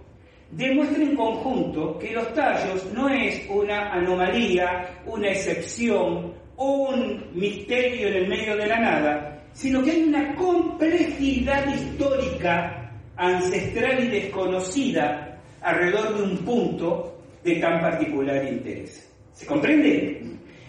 [0.55, 8.13] demuestra en conjunto que los tallos no es una anomalía, una excepción, un misterio en
[8.15, 16.17] el medio de la nada, sino que hay una complejidad histórica, ancestral y desconocida alrededor
[16.17, 19.09] de un punto de tan particular interés.
[19.34, 20.21] ¿Se comprende?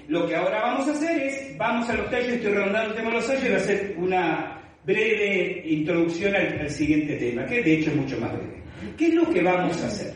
[0.09, 3.11] Lo que ahora vamos a hacer es, vamos a los tallos, estoy rondando el tema
[3.11, 7.91] de los tallos voy a hacer una breve introducción al siguiente tema, que de hecho
[7.91, 8.64] es mucho más breve.
[8.97, 10.15] ¿Qué es lo que vamos a hacer?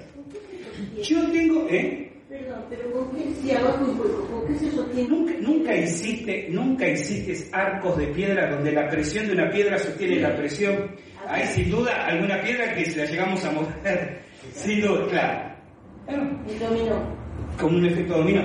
[1.02, 1.66] Yo tengo...
[1.68, 2.08] ¿eh?
[2.28, 4.26] Perdón, pero ¿con qué si abajo un hueco?
[4.26, 5.08] ¿Con qué se sostiene?
[5.08, 10.20] Nunca, nunca existe, nunca existe arcos de piedra donde la presión de una piedra sostiene
[10.20, 10.90] la presión.
[11.26, 14.20] Hay sin duda alguna piedra que si la llegamos a mover,
[14.52, 15.48] sin duda, claro.
[16.08, 17.16] El dominó.
[17.58, 18.42] como un efecto dominó.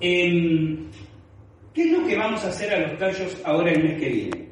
[0.00, 0.90] Em,
[1.74, 4.48] ¿Qué es lo que vamos a hacer a los tallos ahora el mes que viene?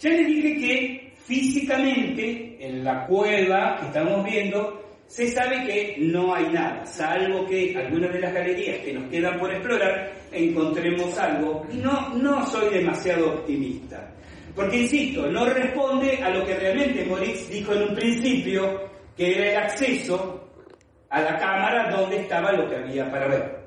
[0.00, 6.34] Ya les dije que físicamente en la cueva que estamos viendo se sabe que no
[6.34, 11.66] hay nada, salvo que algunas de las galerías que nos quedan por explorar encontremos algo.
[11.72, 14.12] Y no, no soy demasiado optimista,
[14.54, 19.50] porque insisto, no responde a lo que realmente Moritz dijo en un principio, que era
[19.50, 20.44] el acceso
[21.08, 23.58] a la cámara donde estaba lo que había para ver.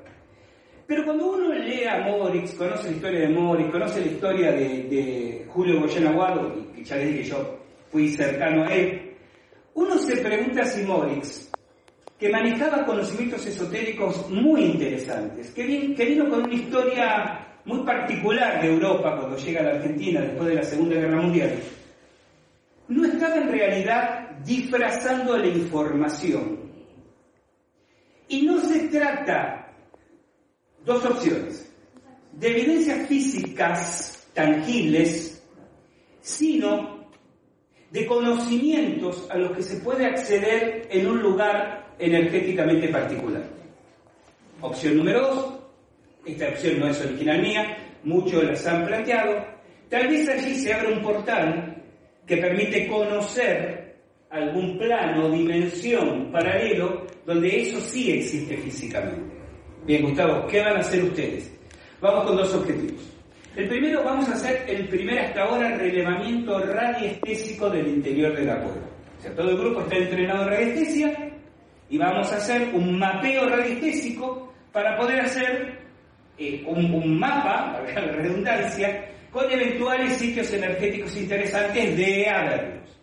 [0.86, 4.82] Pero cuando uno lee a Morix, conoce la historia de Morix, conoce la historia de,
[4.84, 7.61] de Julio Goyen Aguado, y que ya les dije yo
[7.92, 9.14] fui cercano a él,
[9.74, 11.50] uno se pregunta si Morix,
[12.18, 19.16] que manejaba conocimientos esotéricos muy interesantes, que vino con una historia muy particular de Europa
[19.16, 21.58] cuando llega a la Argentina después de la Segunda Guerra Mundial,
[22.88, 26.60] no estaba en realidad disfrazando la información.
[28.28, 29.72] Y no se trata
[30.84, 31.70] dos opciones,
[32.32, 35.42] de evidencias físicas tangibles,
[36.20, 37.01] sino
[37.92, 43.42] de conocimientos a los que se puede acceder en un lugar energéticamente particular.
[44.62, 45.54] Opción número dos,
[46.24, 49.44] esta opción no es original mía, muchos las han planteado,
[49.90, 51.82] tal vez allí se abra un portal
[52.26, 53.96] que permite conocer
[54.30, 59.36] algún plano dimensión paralelo donde eso sí existe físicamente.
[59.84, 61.52] Bien, Gustavo, ¿qué van a hacer ustedes?
[62.00, 63.11] Vamos con dos objetivos.
[63.54, 68.56] El primero, vamos a hacer el primer hasta ahora relevamiento radiestésico del interior de la
[68.56, 68.80] cueva.
[69.18, 71.32] O sea, todo el grupo está entrenado en radiestesia
[71.90, 75.78] y vamos a hacer un mapeo radiestésico para poder hacer
[76.38, 82.98] eh, un, un mapa, para la redundancia, con eventuales sitios energéticos interesantes de haberlos.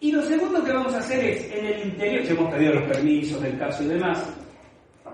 [0.00, 2.88] Y lo segundo que vamos a hacer es, en el interior, ya hemos pedido los
[2.88, 4.28] permisos del caso y demás,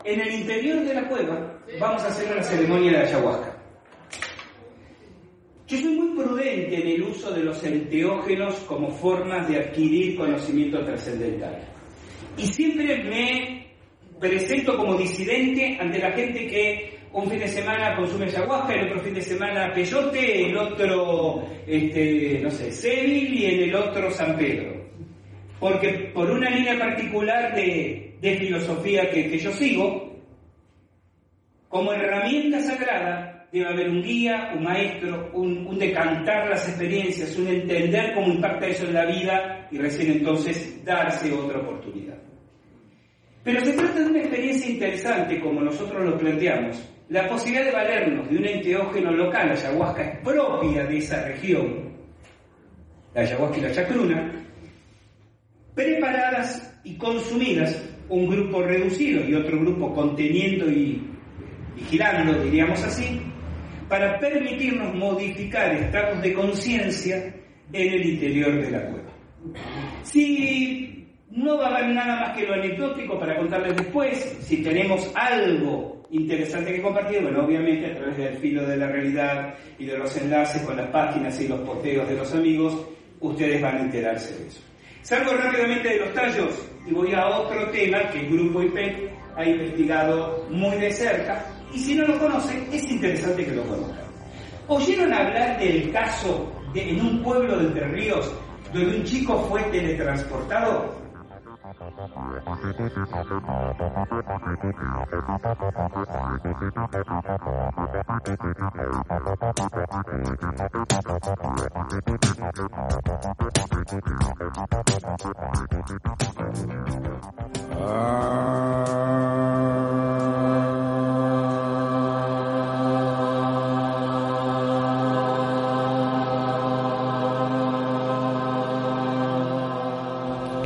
[0.05, 3.52] en el interior de la cueva vamos a hacer una ceremonia de ayahuasca.
[5.73, 10.85] Yo soy muy prudente en el uso de los enteógenos como formas de adquirir conocimiento
[10.85, 11.67] trascendental.
[12.37, 13.69] Y siempre me
[14.21, 19.01] presento como disidente ante la gente que un fin de semana consume ayahuasca, el otro
[19.01, 24.37] fin de semana peyote, el otro, este, no sé, Seville y en el otro San
[24.37, 24.75] Pedro.
[25.59, 30.21] Porque por una línea particular de, filosofía que yo sigo,
[31.71, 38.15] como herramienta sagrada debe haber un guía, un maestro, un, decantar las experiencias, un entender
[38.15, 42.17] cómo impacta eso en la vida y recién entonces darse otra oportunidad.
[43.45, 46.83] Pero se trata de una experiencia interesante como nosotros lo planteamos.
[47.11, 51.93] La posibilidad de valernos de un enteógeno local, la ayahuasca es propia de esa región,
[53.15, 54.33] la ayahuasca y la chacruna,
[55.75, 61.03] preparadas y consumidas, un grupo reducido y otro grupo conteniendo y
[61.75, 63.21] vigilando, diríamos así,
[63.93, 67.31] para permitirnos modificar estados de conciencia
[67.75, 69.13] en el interior de la cueva.
[70.03, 75.13] Si no va a haber nada más que lo anecdótico para contarles después, si tenemos
[75.15, 79.99] algo interesante que compartir, bueno, obviamente a través del filo de la realidad y de
[79.99, 82.75] los enlaces con las páginas y los posteos de los amigos,
[83.21, 84.63] ustedes van a enterarse de eso.
[85.03, 89.45] Salgo rápidamente de los tallos y voy a otro tema que el grupo IPEC ha
[89.45, 94.05] investigado muy de cerca y si no lo conocen es interesante que lo conozcan.
[94.69, 98.33] ¿Oyeron hablar del caso en un pueblo de Entre Ríos
[98.73, 101.03] donde un chico fue teletransportado?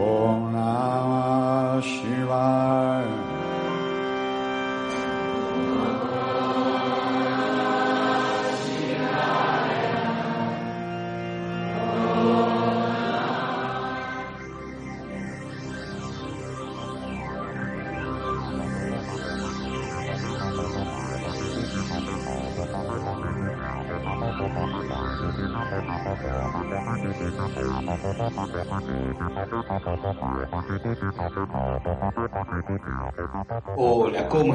[0.00, 3.29] ॐ नमः शिवाय